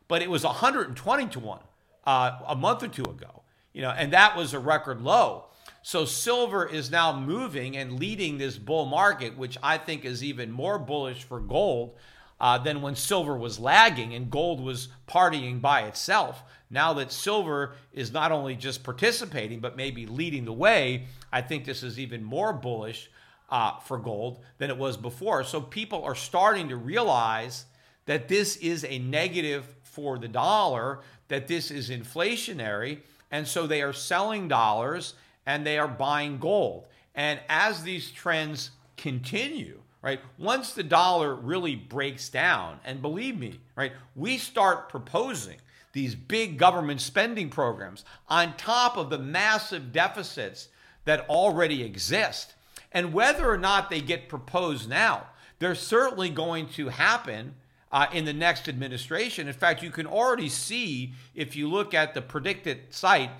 But 0.08 0.22
it 0.22 0.30
was 0.30 0.44
120 0.44 1.26
to 1.28 1.40
1 1.40 1.58
uh, 2.06 2.38
a 2.46 2.56
month 2.56 2.82
or 2.82 2.88
two 2.88 3.04
ago, 3.04 3.42
you 3.72 3.82
know, 3.82 3.90
and 3.90 4.12
that 4.12 4.36
was 4.36 4.52
a 4.52 4.58
record 4.58 5.00
low. 5.00 5.46
So 5.82 6.04
silver 6.04 6.66
is 6.66 6.90
now 6.90 7.18
moving 7.18 7.76
and 7.76 7.98
leading 7.98 8.38
this 8.38 8.56
bull 8.56 8.86
market, 8.86 9.36
which 9.36 9.56
I 9.62 9.78
think 9.78 10.04
is 10.04 10.22
even 10.22 10.50
more 10.50 10.78
bullish 10.78 11.24
for 11.24 11.40
gold 11.40 11.96
uh, 12.42 12.58
than 12.58 12.82
when 12.82 12.96
silver 12.96 13.36
was 13.36 13.60
lagging 13.60 14.14
and 14.14 14.28
gold 14.28 14.60
was 14.60 14.88
partying 15.08 15.60
by 15.60 15.82
itself. 15.82 16.42
Now 16.68 16.92
that 16.94 17.12
silver 17.12 17.74
is 17.92 18.12
not 18.12 18.32
only 18.32 18.56
just 18.56 18.82
participating, 18.82 19.60
but 19.60 19.76
maybe 19.76 20.06
leading 20.06 20.44
the 20.44 20.52
way, 20.52 21.06
I 21.32 21.40
think 21.40 21.64
this 21.64 21.84
is 21.84 22.00
even 22.00 22.24
more 22.24 22.52
bullish 22.52 23.08
uh, 23.48 23.78
for 23.78 23.96
gold 23.96 24.42
than 24.58 24.70
it 24.70 24.76
was 24.76 24.96
before. 24.96 25.44
So 25.44 25.60
people 25.60 26.02
are 26.02 26.16
starting 26.16 26.68
to 26.70 26.76
realize 26.76 27.66
that 28.06 28.26
this 28.26 28.56
is 28.56 28.84
a 28.84 28.98
negative 28.98 29.64
for 29.84 30.18
the 30.18 30.28
dollar, 30.28 30.98
that 31.28 31.46
this 31.46 31.70
is 31.70 31.90
inflationary. 31.90 32.98
And 33.30 33.46
so 33.46 33.68
they 33.68 33.82
are 33.82 33.92
selling 33.92 34.48
dollars 34.48 35.14
and 35.46 35.64
they 35.64 35.78
are 35.78 35.86
buying 35.86 36.38
gold. 36.38 36.86
And 37.14 37.38
as 37.48 37.84
these 37.84 38.10
trends 38.10 38.70
continue, 38.96 39.78
right? 40.02 40.20
Once 40.36 40.72
the 40.72 40.82
dollar 40.82 41.34
really 41.34 41.76
breaks 41.76 42.28
down, 42.28 42.80
and 42.84 43.00
believe 43.00 43.38
me, 43.38 43.60
right, 43.76 43.92
we 44.16 44.36
start 44.36 44.88
proposing 44.88 45.56
these 45.92 46.14
big 46.14 46.58
government 46.58 47.00
spending 47.00 47.48
programs 47.48 48.04
on 48.28 48.56
top 48.56 48.96
of 48.96 49.10
the 49.10 49.18
massive 49.18 49.92
deficits 49.92 50.68
that 51.04 51.28
already 51.28 51.82
exist. 51.82 52.54
And 52.90 53.12
whether 53.12 53.48
or 53.48 53.58
not 53.58 53.90
they 53.90 54.00
get 54.00 54.28
proposed 54.28 54.88
now, 54.88 55.26
they're 55.58 55.74
certainly 55.74 56.30
going 56.30 56.68
to 56.70 56.88
happen 56.88 57.54
uh, 57.92 58.06
in 58.12 58.24
the 58.24 58.32
next 58.32 58.68
administration. 58.68 59.46
In 59.46 59.54
fact, 59.54 59.82
you 59.82 59.90
can 59.90 60.06
already 60.06 60.48
see, 60.48 61.12
if 61.34 61.54
you 61.54 61.68
look 61.68 61.94
at 61.94 62.14
the 62.14 62.22
PredictIt 62.22 62.92
site, 62.92 63.30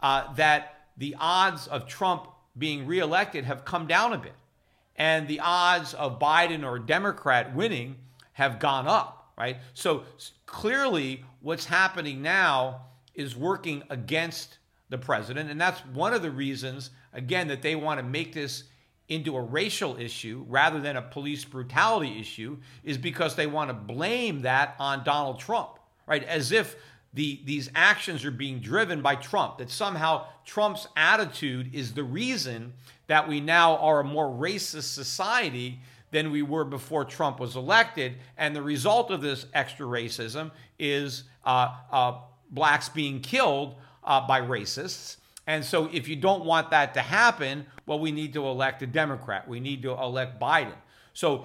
uh, 0.00 0.32
that 0.34 0.86
the 0.96 1.16
odds 1.18 1.66
of 1.66 1.86
Trump 1.86 2.28
being 2.56 2.86
reelected 2.86 3.44
have 3.44 3.64
come 3.64 3.86
down 3.86 4.12
a 4.12 4.18
bit 4.18 4.34
and 4.96 5.28
the 5.28 5.40
odds 5.40 5.94
of 5.94 6.18
Biden 6.18 6.64
or 6.64 6.78
Democrat 6.78 7.54
winning 7.54 7.96
have 8.32 8.58
gone 8.58 8.86
up, 8.86 9.32
right? 9.38 9.58
So 9.74 10.04
clearly, 10.46 11.24
what's 11.40 11.66
happening 11.66 12.22
now 12.22 12.82
is 13.14 13.36
working 13.36 13.82
against 13.90 14.58
the 14.88 14.98
president. 14.98 15.50
And 15.50 15.60
that's 15.60 15.80
one 15.86 16.14
of 16.14 16.22
the 16.22 16.30
reasons, 16.30 16.90
again, 17.12 17.48
that 17.48 17.62
they 17.62 17.74
want 17.74 17.98
to 17.98 18.04
make 18.04 18.32
this 18.32 18.64
into 19.08 19.36
a 19.36 19.40
racial 19.40 19.98
issue 19.98 20.44
rather 20.48 20.80
than 20.80 20.96
a 20.96 21.02
police 21.02 21.44
brutality 21.44 22.20
issue, 22.20 22.56
is 22.84 22.96
because 22.96 23.34
they 23.34 23.46
want 23.46 23.68
to 23.68 23.74
blame 23.74 24.42
that 24.42 24.74
on 24.78 25.04
Donald 25.04 25.38
Trump, 25.38 25.78
right? 26.06 26.24
As 26.24 26.52
if 26.52 26.76
the 27.14 27.40
these 27.44 27.70
actions 27.74 28.24
are 28.24 28.30
being 28.30 28.60
driven 28.60 29.02
by 29.02 29.16
Trump, 29.16 29.58
that 29.58 29.68
somehow 29.70 30.26
Trump's 30.46 30.88
attitude 30.96 31.74
is 31.74 31.92
the 31.92 32.04
reason 32.04 32.72
that 33.12 33.28
we 33.28 33.40
now 33.40 33.76
are 33.76 34.00
a 34.00 34.04
more 34.04 34.26
racist 34.26 34.94
society 34.94 35.78
than 36.12 36.30
we 36.30 36.40
were 36.40 36.64
before 36.64 37.04
Trump 37.04 37.38
was 37.38 37.56
elected. 37.56 38.14
And 38.38 38.56
the 38.56 38.62
result 38.62 39.10
of 39.10 39.20
this 39.20 39.44
extra 39.52 39.84
racism 39.84 40.50
is 40.78 41.24
uh, 41.44 41.74
uh, 41.90 42.20
blacks 42.50 42.88
being 42.88 43.20
killed 43.20 43.74
uh, 44.02 44.26
by 44.26 44.40
racists. 44.40 45.18
And 45.46 45.62
so, 45.62 45.90
if 45.92 46.08
you 46.08 46.16
don't 46.16 46.46
want 46.46 46.70
that 46.70 46.94
to 46.94 47.02
happen, 47.02 47.66
well, 47.84 47.98
we 47.98 48.12
need 48.12 48.32
to 48.32 48.46
elect 48.46 48.80
a 48.80 48.86
Democrat. 48.86 49.46
We 49.46 49.60
need 49.60 49.82
to 49.82 49.90
elect 49.90 50.40
Biden. 50.40 50.72
So, 51.12 51.44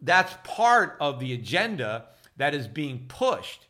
that's 0.00 0.32
part 0.44 0.96
of 1.00 1.18
the 1.18 1.32
agenda 1.32 2.04
that 2.36 2.54
is 2.54 2.68
being 2.68 3.06
pushed. 3.08 3.66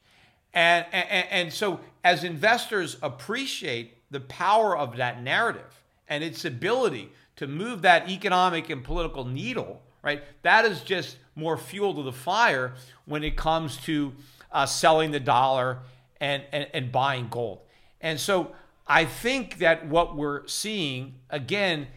And, 0.52 0.84
and, 0.92 1.26
and 1.30 1.52
so, 1.52 1.80
as 2.04 2.24
investors 2.24 2.98
appreciate 3.00 4.02
the 4.10 4.20
power 4.20 4.76
of 4.76 4.98
that 4.98 5.22
narrative 5.22 5.82
and 6.08 6.22
its 6.22 6.44
ability 6.44 7.10
to 7.38 7.46
move 7.46 7.82
that 7.82 8.08
economic 8.08 8.70
and 8.70 8.84
political 8.84 9.24
needle, 9.24 9.82
right, 10.02 10.22
that 10.42 10.64
is 10.64 10.82
just 10.82 11.16
more 11.34 11.56
fuel 11.56 11.94
to 11.94 12.02
the 12.02 12.12
fire 12.12 12.74
when 13.06 13.24
it 13.24 13.36
comes 13.36 13.76
to 13.78 14.12
uh, 14.52 14.66
selling 14.66 15.10
the 15.10 15.20
dollar 15.20 15.78
and, 16.20 16.42
and, 16.52 16.68
and 16.72 16.92
buying 16.92 17.28
gold. 17.28 17.60
And 18.00 18.20
so, 18.20 18.52
I 18.88 19.04
think 19.04 19.58
that 19.58 19.86
what 19.86 20.16
we're 20.16 20.46
seeing, 20.46 21.16
again, 21.28 21.88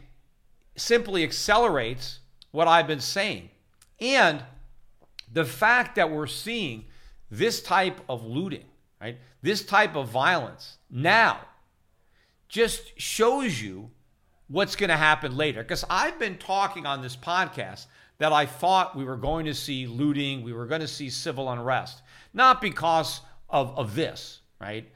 simply 0.75 1.23
accelerates 1.23 2.19
what 2.51 2.67
I've 2.67 2.88
been 2.88 2.99
saying. 2.99 3.49
And 4.01 4.43
the 5.32 5.45
fact 5.45 5.95
that 5.95 6.12
we're 6.12 6.27
seeing 6.27 6.86
this 7.30 7.62
type 7.62 8.01
of 8.10 8.25
looting, 8.25 8.65
right? 8.99 9.17
This 9.41 9.63
type 9.63 9.95
of 9.95 10.10
violence 10.10 10.77
now 10.89 11.39
just 12.49 12.99
shows 12.99 13.62
you 13.62 13.89
what's 14.51 14.75
going 14.75 14.89
to 14.89 14.97
happen 14.97 15.35
later. 15.35 15.63
Because 15.63 15.85
I've 15.89 16.19
been 16.19 16.37
talking 16.37 16.85
on 16.85 17.01
this 17.01 17.15
podcast 17.15 17.85
that 18.17 18.33
I 18.33 18.45
thought 18.45 18.95
we 18.95 19.03
were 19.03 19.17
going 19.17 19.45
to 19.45 19.53
see 19.53 19.87
looting, 19.87 20.43
we 20.43 20.53
were 20.53 20.67
going 20.67 20.81
to 20.81 20.87
see 20.87 21.09
civil 21.09 21.49
unrest, 21.49 22.01
not 22.33 22.61
because 22.61 23.21
of, 23.49 23.75
of 23.77 23.95
this, 23.95 24.39
right? 24.59 24.87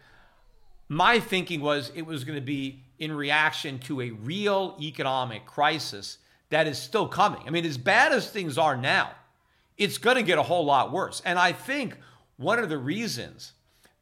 My 0.89 1.19
thinking 1.19 1.61
was 1.61 1.91
it 1.95 2.03
was 2.03 2.23
going 2.23 2.37
to 2.37 2.45
be 2.45 2.83
in 2.99 3.11
reaction 3.11 3.79
to 3.79 4.01
a 4.01 4.11
real 4.11 4.77
economic 4.79 5.45
crisis 5.45 6.19
that 6.49 6.67
is 6.67 6.77
still 6.77 7.07
coming. 7.07 7.41
I 7.47 7.49
mean, 7.49 7.65
as 7.65 7.77
bad 7.77 8.11
as 8.11 8.29
things 8.29 8.57
are 8.57 8.77
now, 8.77 9.11
it's 9.77 9.97
going 9.97 10.17
to 10.17 10.23
get 10.23 10.37
a 10.37 10.43
whole 10.43 10.65
lot 10.65 10.91
worse. 10.91 11.21
And 11.25 11.39
I 11.39 11.51
think 11.51 11.97
one 12.37 12.59
of 12.59 12.69
the 12.69 12.77
reasons 12.77 13.53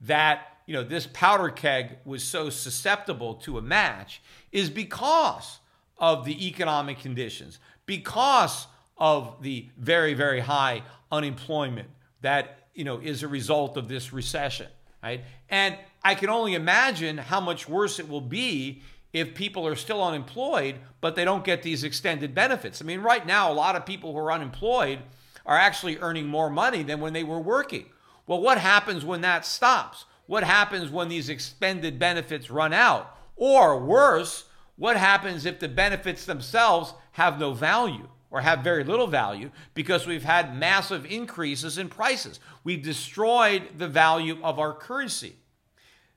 that 0.01 0.52
you 0.65 0.73
know 0.73 0.83
this 0.83 1.07
powder 1.13 1.49
keg 1.49 1.97
was 2.05 2.23
so 2.23 2.49
susceptible 2.49 3.35
to 3.35 3.57
a 3.57 3.61
match 3.61 4.21
is 4.51 4.69
because 4.69 5.59
of 5.97 6.25
the 6.25 6.47
economic 6.47 6.99
conditions, 6.99 7.59
because 7.85 8.67
of 8.97 9.41
the 9.41 9.69
very 9.77 10.13
very 10.13 10.39
high 10.39 10.83
unemployment 11.11 11.89
that 12.21 12.67
you 12.73 12.83
know 12.83 12.99
is 12.99 13.23
a 13.23 13.27
result 13.27 13.77
of 13.77 13.87
this 13.87 14.13
recession, 14.13 14.67
right? 15.01 15.23
And 15.49 15.77
I 16.03 16.15
can 16.15 16.29
only 16.29 16.53
imagine 16.53 17.17
how 17.17 17.39
much 17.39 17.67
worse 17.69 17.99
it 17.99 18.09
will 18.09 18.21
be 18.21 18.81
if 19.13 19.35
people 19.35 19.65
are 19.67 19.75
still 19.75 20.03
unemployed 20.03 20.75
but 21.03 21.15
they 21.15 21.25
don't 21.25 21.43
get 21.43 21.63
these 21.63 21.83
extended 21.83 22.33
benefits. 22.33 22.81
I 22.81 22.85
mean, 22.85 23.01
right 23.01 23.27
now 23.27 23.51
a 23.51 23.53
lot 23.53 23.75
of 23.75 23.85
people 23.85 24.13
who 24.13 24.19
are 24.19 24.31
unemployed 24.31 24.99
are 25.45 25.57
actually 25.57 25.97
earning 25.97 26.27
more 26.27 26.49
money 26.49 26.81
than 26.81 27.01
when 27.01 27.11
they 27.11 27.25
were 27.25 27.41
working. 27.41 27.87
Well, 28.25 28.41
what 28.41 28.57
happens 28.57 29.03
when 29.03 29.19
that 29.19 29.45
stops? 29.45 30.05
What 30.25 30.43
happens 30.43 30.89
when 30.89 31.09
these 31.09 31.29
expended 31.29 31.99
benefits 31.99 32.49
run 32.49 32.73
out? 32.73 33.17
Or 33.35 33.79
worse, 33.79 34.45
what 34.75 34.97
happens 34.97 35.45
if 35.45 35.59
the 35.59 35.67
benefits 35.67 36.25
themselves 36.25 36.93
have 37.13 37.39
no 37.39 37.53
value 37.53 38.07
or 38.31 38.41
have 38.41 38.59
very 38.63 38.83
little 38.83 39.07
value 39.07 39.51
because 39.73 40.07
we've 40.07 40.23
had 40.23 40.57
massive 40.57 41.05
increases 41.05 41.77
in 41.77 41.89
prices? 41.89 42.39
We've 42.63 42.81
destroyed 42.81 43.77
the 43.77 43.87
value 43.87 44.37
of 44.43 44.59
our 44.59 44.73
currency. 44.73 45.35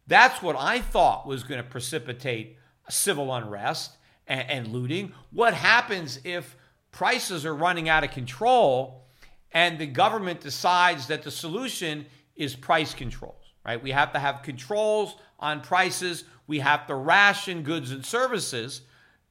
That's 0.06 0.40
what 0.40 0.56
I 0.56 0.80
thought 0.80 1.26
was 1.26 1.42
going 1.42 1.62
to 1.62 1.68
precipitate 1.68 2.56
civil 2.88 3.34
unrest 3.34 3.96
and, 4.26 4.48
and 4.48 4.68
looting. 4.68 5.12
What 5.32 5.54
happens 5.54 6.20
if 6.24 6.56
prices 6.92 7.44
are 7.44 7.54
running 7.54 7.88
out 7.88 8.04
of 8.04 8.10
control 8.10 9.04
and 9.52 9.78
the 9.78 9.86
government 9.86 10.40
decides 10.40 11.06
that 11.08 11.22
the 11.22 11.30
solution 11.30 12.06
is 12.36 12.54
price 12.54 12.94
controls, 12.94 13.45
right? 13.66 13.82
We 13.82 13.90
have 13.90 14.12
to 14.12 14.18
have 14.18 14.42
controls 14.42 15.16
on 15.40 15.60
prices. 15.60 16.24
We 16.46 16.60
have 16.60 16.86
to 16.86 16.94
ration 16.94 17.62
goods 17.62 17.90
and 17.90 18.06
services 18.06 18.82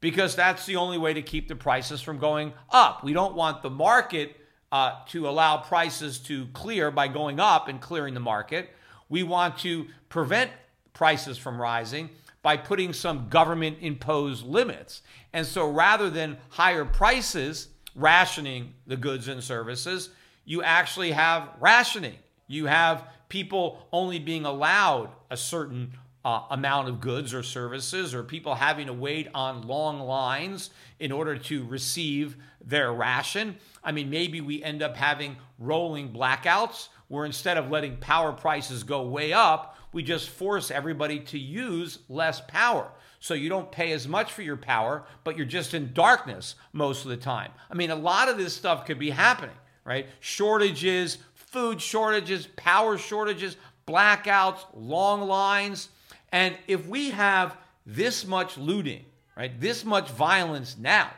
because 0.01 0.35
that's 0.35 0.65
the 0.65 0.75
only 0.75 0.97
way 0.97 1.13
to 1.13 1.21
keep 1.21 1.47
the 1.47 1.55
prices 1.55 2.01
from 2.01 2.19
going 2.19 2.53
up. 2.69 3.03
We 3.03 3.13
don't 3.13 3.35
want 3.35 3.61
the 3.61 3.69
market 3.69 4.35
uh, 4.71 4.97
to 5.07 5.29
allow 5.29 5.57
prices 5.57 6.19
to 6.19 6.47
clear 6.47 6.91
by 6.91 7.07
going 7.07 7.39
up 7.39 7.69
and 7.69 7.79
clearing 7.79 8.13
the 8.13 8.19
market. 8.19 8.69
We 9.07 9.23
want 9.23 9.57
to 9.59 9.87
prevent 10.09 10.51
prices 10.93 11.37
from 11.37 11.61
rising 11.61 12.09
by 12.41 12.57
putting 12.57 12.93
some 12.93 13.29
government 13.29 13.77
imposed 13.81 14.45
limits. 14.45 15.01
And 15.33 15.45
so 15.45 15.69
rather 15.71 16.09
than 16.09 16.37
higher 16.49 16.85
prices, 16.85 17.69
rationing 17.95 18.73
the 18.85 18.97
goods 18.97 19.27
and 19.27 19.41
services, 19.41 20.09
you 20.43 20.61
actually 20.61 21.11
have 21.11 21.49
rationing. 21.59 22.15
You 22.47 22.65
have 22.65 23.07
people 23.29 23.87
only 23.91 24.19
being 24.19 24.45
allowed 24.45 25.09
a 25.29 25.37
certain 25.37 25.93
uh, 26.23 26.41
amount 26.49 26.89
of 26.89 26.99
goods 26.99 27.33
or 27.33 27.43
services, 27.43 28.15
or 28.15 28.23
people 28.23 28.55
having 28.55 28.87
to 28.87 28.93
wait 28.93 29.27
on 29.35 29.67
long 29.67 29.99
lines 29.99 30.71
in 30.99 31.11
order 31.11 31.37
to 31.37 31.63
receive 31.65 32.35
their 32.65 32.91
ration. 32.91 33.55
I 33.83 33.91
mean, 33.91 34.09
maybe 34.09 34.41
we 34.41 34.63
end 34.63 34.81
up 34.81 34.97
having 34.97 35.37
rolling 35.59 36.11
blackouts 36.11 36.87
where 37.09 37.25
instead 37.25 37.57
of 37.57 37.69
letting 37.69 37.97
power 37.97 38.31
prices 38.31 38.81
go 38.83 39.03
way 39.03 39.33
up, 39.33 39.77
we 39.91 40.01
just 40.01 40.29
force 40.29 40.71
everybody 40.71 41.19
to 41.19 41.37
use 41.37 41.99
less 42.09 42.41
power. 42.47 42.91
So 43.19 43.33
you 43.33 43.47
don't 43.47 43.71
pay 43.71 43.91
as 43.91 44.07
much 44.07 44.33
for 44.33 44.41
your 44.41 44.57
power, 44.57 45.05
but 45.23 45.37
you're 45.37 45.45
just 45.45 45.73
in 45.73 45.93
darkness 45.93 46.55
most 46.73 47.05
of 47.05 47.09
the 47.09 47.17
time. 47.17 47.51
I 47.69 47.75
mean, 47.75 47.91
a 47.91 47.95
lot 47.95 48.29
of 48.29 48.37
this 48.37 48.55
stuff 48.55 48.85
could 48.85 48.99
be 48.99 49.11
happening, 49.11 49.55
right? 49.83 50.07
Shortages, 50.19 51.19
food 51.55 51.81
shortages, 51.81 52.47
power 52.57 52.97
shortages, 52.97 53.55
blackouts, 53.87 54.65
long 54.73 55.21
lines. 55.21 55.87
And 56.33 56.53
if 56.67 56.85
we 56.85 57.11
have 57.11 57.55
this 57.85 58.25
much 58.27 58.57
looting, 58.57 59.05
right, 59.37 59.57
this 59.57 59.85
much 59.85 60.09
violence 60.11 60.75
now, 60.77 61.09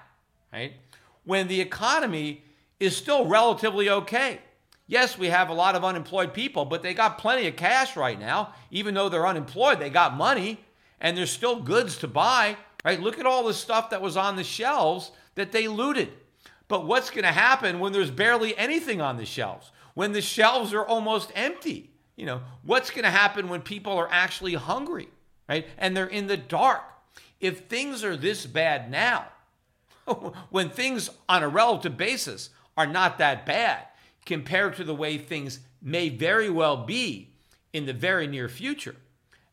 right, 0.53 0.73
when 1.23 1.47
the 1.47 1.59
economy 1.59 2.43
is 2.79 2.95
still 2.95 3.25
relatively 3.25 3.89
okay, 3.89 4.39
Yes, 4.89 5.17
we 5.17 5.27
have 5.27 5.49
a 5.49 5.53
lot 5.53 5.75
of 5.75 5.83
unemployed 5.83 6.33
people, 6.33 6.63
but 6.63 6.81
they 6.81 6.93
got 6.93 7.17
plenty 7.17 7.45
of 7.47 7.57
cash 7.57 7.97
right 7.97 8.17
now. 8.17 8.53
Even 8.71 8.93
though 8.93 9.09
they're 9.09 9.27
unemployed, 9.27 9.79
they 9.79 9.89
got 9.89 10.15
money 10.15 10.61
and 11.01 11.17
there's 11.17 11.29
still 11.29 11.59
goods 11.59 11.97
to 11.97 12.07
buy, 12.07 12.55
right? 12.85 13.01
Look 13.01 13.19
at 13.19 13.25
all 13.25 13.43
the 13.43 13.53
stuff 13.53 13.89
that 13.89 14.01
was 14.01 14.15
on 14.15 14.37
the 14.37 14.45
shelves 14.45 15.11
that 15.35 15.51
they 15.51 15.67
looted. 15.67 16.13
But 16.69 16.85
what's 16.85 17.09
going 17.09 17.25
to 17.25 17.33
happen 17.33 17.79
when 17.79 17.91
there's 17.91 18.09
barely 18.09 18.57
anything 18.57 19.01
on 19.01 19.17
the 19.17 19.25
shelves? 19.25 19.71
When 19.97 20.11
the 20.11 20.21
shelves 20.21 20.75
are 20.75 20.85
almost 20.85 21.31
empty? 21.33 21.89
You 22.15 22.27
know, 22.27 22.41
what's 22.61 22.91
going 22.91 23.01
to 23.01 23.09
happen 23.09 23.49
when 23.49 23.63
people 23.63 23.93
are 23.93 24.07
actually 24.11 24.53
hungry, 24.53 25.07
right? 25.49 25.65
And 25.75 25.97
they're 25.97 26.05
in 26.05 26.27
the 26.27 26.37
dark. 26.37 26.83
If 27.39 27.61
things 27.61 28.03
are 28.03 28.15
this 28.15 28.45
bad 28.45 28.91
now, 28.91 29.25
when 30.51 30.69
things 30.69 31.09
on 31.27 31.41
a 31.41 31.47
relative 31.47 31.97
basis 31.97 32.51
are 32.77 32.85
not 32.85 33.17
that 33.17 33.47
bad, 33.47 33.87
compared 34.23 34.75
to 34.75 34.83
the 34.83 34.93
way 34.93 35.17
things 35.17 35.61
may 35.81 36.09
very 36.09 36.51
well 36.51 36.77
be 36.77 37.31
in 37.73 37.87
the 37.87 37.93
very 37.93 38.27
near 38.27 38.47
future 38.47 38.97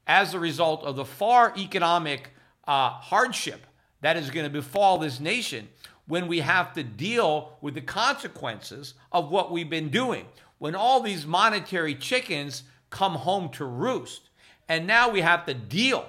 as 0.06 0.34
a 0.34 0.38
result 0.38 0.84
of 0.84 0.94
the 0.94 1.06
far 1.06 1.54
economic 1.56 2.32
uh, 2.68 2.90
hardship 2.90 3.66
that 4.02 4.18
is 4.18 4.28
going 4.28 4.44
to 4.44 4.52
befall 4.52 4.98
this 4.98 5.20
nation 5.20 5.68
when 6.06 6.26
we 6.26 6.40
have 6.40 6.72
to 6.74 6.82
deal 6.82 7.56
with 7.60 7.74
the 7.74 7.80
consequences 7.80 8.94
of 9.10 9.30
what 9.30 9.50
we've 9.50 9.70
been 9.70 9.88
doing. 9.88 10.26
When 10.58 10.74
all 10.74 11.00
these 11.00 11.26
monetary 11.26 11.94
chickens 11.94 12.64
come 12.90 13.14
home 13.14 13.48
to 13.50 13.64
roost. 13.64 14.28
And 14.68 14.86
now 14.86 15.10
we 15.10 15.20
have 15.20 15.46
to 15.46 15.54
deal 15.54 16.06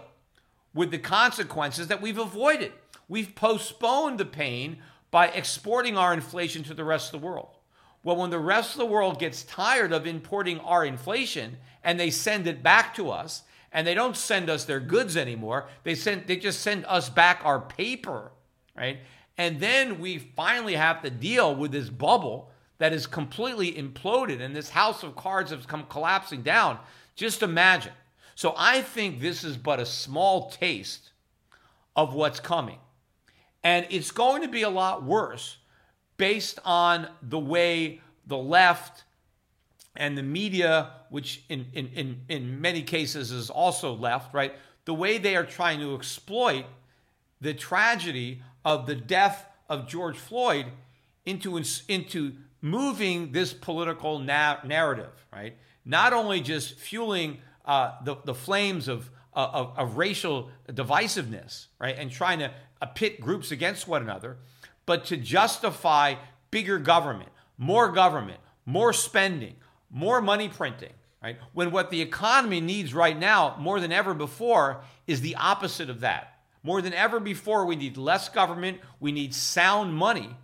with 0.74 0.92
the 0.92 0.98
consequences 0.98 1.88
that 1.88 2.02
we've 2.02 2.18
avoided. 2.18 2.72
We've 3.08 3.34
postponed 3.34 4.20
the 4.20 4.26
pain 4.26 4.78
by 5.12 5.28
exporting 5.28 5.98
our 5.98 6.14
inflation 6.14 6.64
to 6.64 6.74
the 6.74 6.84
rest 6.84 7.14
of 7.14 7.20
the 7.20 7.26
world. 7.26 7.50
Well, 8.04 8.18
when 8.18 8.30
the 8.30 8.40
rest 8.40 8.74
of 8.74 8.78
the 8.78 8.86
world 8.86 9.20
gets 9.20 9.44
tired 9.44 9.92
of 9.92 10.06
importing 10.06 10.60
our 10.60 10.86
inflation 10.86 11.58
and 11.84 12.00
they 12.00 12.12
send 12.12 12.46
it 12.48 12.62
back 12.62 12.94
to 12.96 13.10
us, 13.10 13.44
and 13.72 13.86
they 13.86 13.94
don't 13.94 14.16
send 14.16 14.50
us 14.50 14.64
their 14.64 14.80
goods 14.80 15.18
anymore, 15.18 15.68
they 15.84 15.96
send 15.96 16.28
they 16.28 16.38
just 16.38 16.62
send 16.62 16.86
us 16.86 17.10
back 17.10 17.42
our 17.44 17.60
paper, 17.60 18.32
right? 18.76 19.00
And 19.38 19.60
then 19.60 20.00
we 20.00 20.18
finally 20.18 20.76
have 20.76 21.02
to 21.02 21.10
deal 21.10 21.56
with 21.56 21.72
this 21.72 21.90
bubble 21.90 22.52
that 22.78 22.94
is 22.94 23.08
completely 23.08 23.74
imploded 23.74 24.42
and 24.42 24.56
this 24.56 24.70
house 24.70 25.04
of 25.04 25.16
cards 25.16 25.52
has 25.52 25.66
come 25.66 25.86
collapsing 25.90 26.42
down. 26.42 26.80
Just 27.16 27.44
imagine. 27.44 27.94
So 28.36 28.54
I 28.58 28.82
think 28.82 29.20
this 29.20 29.44
is 29.44 29.58
but 29.58 29.80
a 29.80 29.86
small 29.86 30.50
taste 30.50 31.12
of 31.96 32.14
what's 32.14 32.40
coming. 32.40 32.80
And 33.64 33.88
it's 33.90 34.12
going 34.12 34.42
to 34.42 34.48
be 34.48 34.62
a 34.62 34.70
lot 34.70 35.04
worse 35.04 35.58
based 36.18 36.60
on 36.64 37.08
the 37.22 37.40
way 37.40 38.02
the 38.28 38.38
left 38.38 39.04
and 39.96 40.18
the 40.18 40.24
media, 40.24 40.92
which 41.10 41.44
in, 41.50 41.68
in, 41.74 41.88
in, 41.96 42.22
in 42.28 42.62
many 42.62 42.82
cases 42.82 43.32
is 43.32 43.50
also 43.50 43.94
left, 43.94 44.34
right? 44.34 44.54
The 44.84 44.94
way 44.94 45.18
they 45.18 45.36
are 45.36 45.46
trying 45.46 45.80
to 45.80 45.96
exploit 45.96 46.66
the 47.40 47.54
tragedy 47.54 48.42
of 48.66 48.88
the 48.88 48.96
death 48.96 49.46
of 49.70 49.88
George 49.88 50.18
Floyd 50.18 50.66
into, 51.26 51.62
into 51.88 52.34
moving 52.62 53.32
this 53.32 53.54
political 53.54 54.20
na- 54.20 54.58
narrative, 54.66 55.26
right? 55.32 55.56
Not 55.86 56.12
only 56.12 56.42
just 56.42 56.74
fueling 56.74 57.38
uh, 57.64 57.92
the, 58.04 58.16
the 58.26 58.34
flames 58.34 58.88
of, 58.88 59.10
uh, 59.36 59.50
of, 59.54 59.78
of, 59.78 59.98
racial 59.98 60.50
divisiveness, 60.70 61.68
right, 61.80 61.96
and 61.98 62.12
trying 62.12 62.40
to 62.40 62.52
uh, 62.82 62.86
pit 62.88 63.22
groups 63.22 63.52
against 63.52 63.88
one 63.88 64.02
another, 64.02 64.38
but 64.86 65.06
to 65.06 65.18
justify 65.18 66.16
bigger 66.52 66.80
government, 66.80 67.30
more 67.58 67.92
government, 67.92 68.40
more 68.66 68.94
spending, 68.94 69.56
more 69.92 70.22
money 70.22 70.50
printing, 70.50 70.94
right? 71.24 71.38
When 71.54 71.72
what 71.72 71.90
the 71.90 72.02
economy 72.02 72.62
needs 72.62 72.94
right 72.94 73.18
now, 73.18 73.56
more 73.60 73.80
than 73.80 73.92
ever 73.92 74.14
before, 74.14 74.82
is 75.08 75.22
the 75.22 75.36
opposite 75.36 75.90
of 75.90 76.02
that. 76.02 76.35
More 76.66 76.82
than 76.82 76.96
ever 76.96 77.20
before, 77.20 77.64
we 77.64 77.76
need 77.76 77.96
less 77.96 78.28
government, 78.28 78.80
we 79.00 79.12
need 79.12 79.36
sound 79.36 79.94
money. 79.94 80.36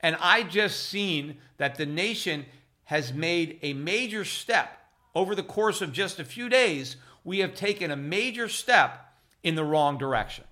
And 0.00 0.16
I 0.22 0.42
just 0.42 0.88
seen 0.88 1.36
that 1.58 1.74
the 1.74 1.84
nation 1.84 2.46
has 2.84 3.12
made 3.12 3.58
a 3.60 3.74
major 3.74 4.24
step 4.24 4.70
over 5.14 5.34
the 5.34 5.42
course 5.42 5.82
of 5.82 5.92
just 5.92 6.18
a 6.18 6.24
few 6.24 6.48
days. 6.48 6.96
We 7.24 7.40
have 7.40 7.54
taken 7.54 7.90
a 7.90 7.96
major 7.96 8.48
step 8.48 9.12
in 9.42 9.54
the 9.54 9.64
wrong 9.64 9.98
direction. 9.98 10.44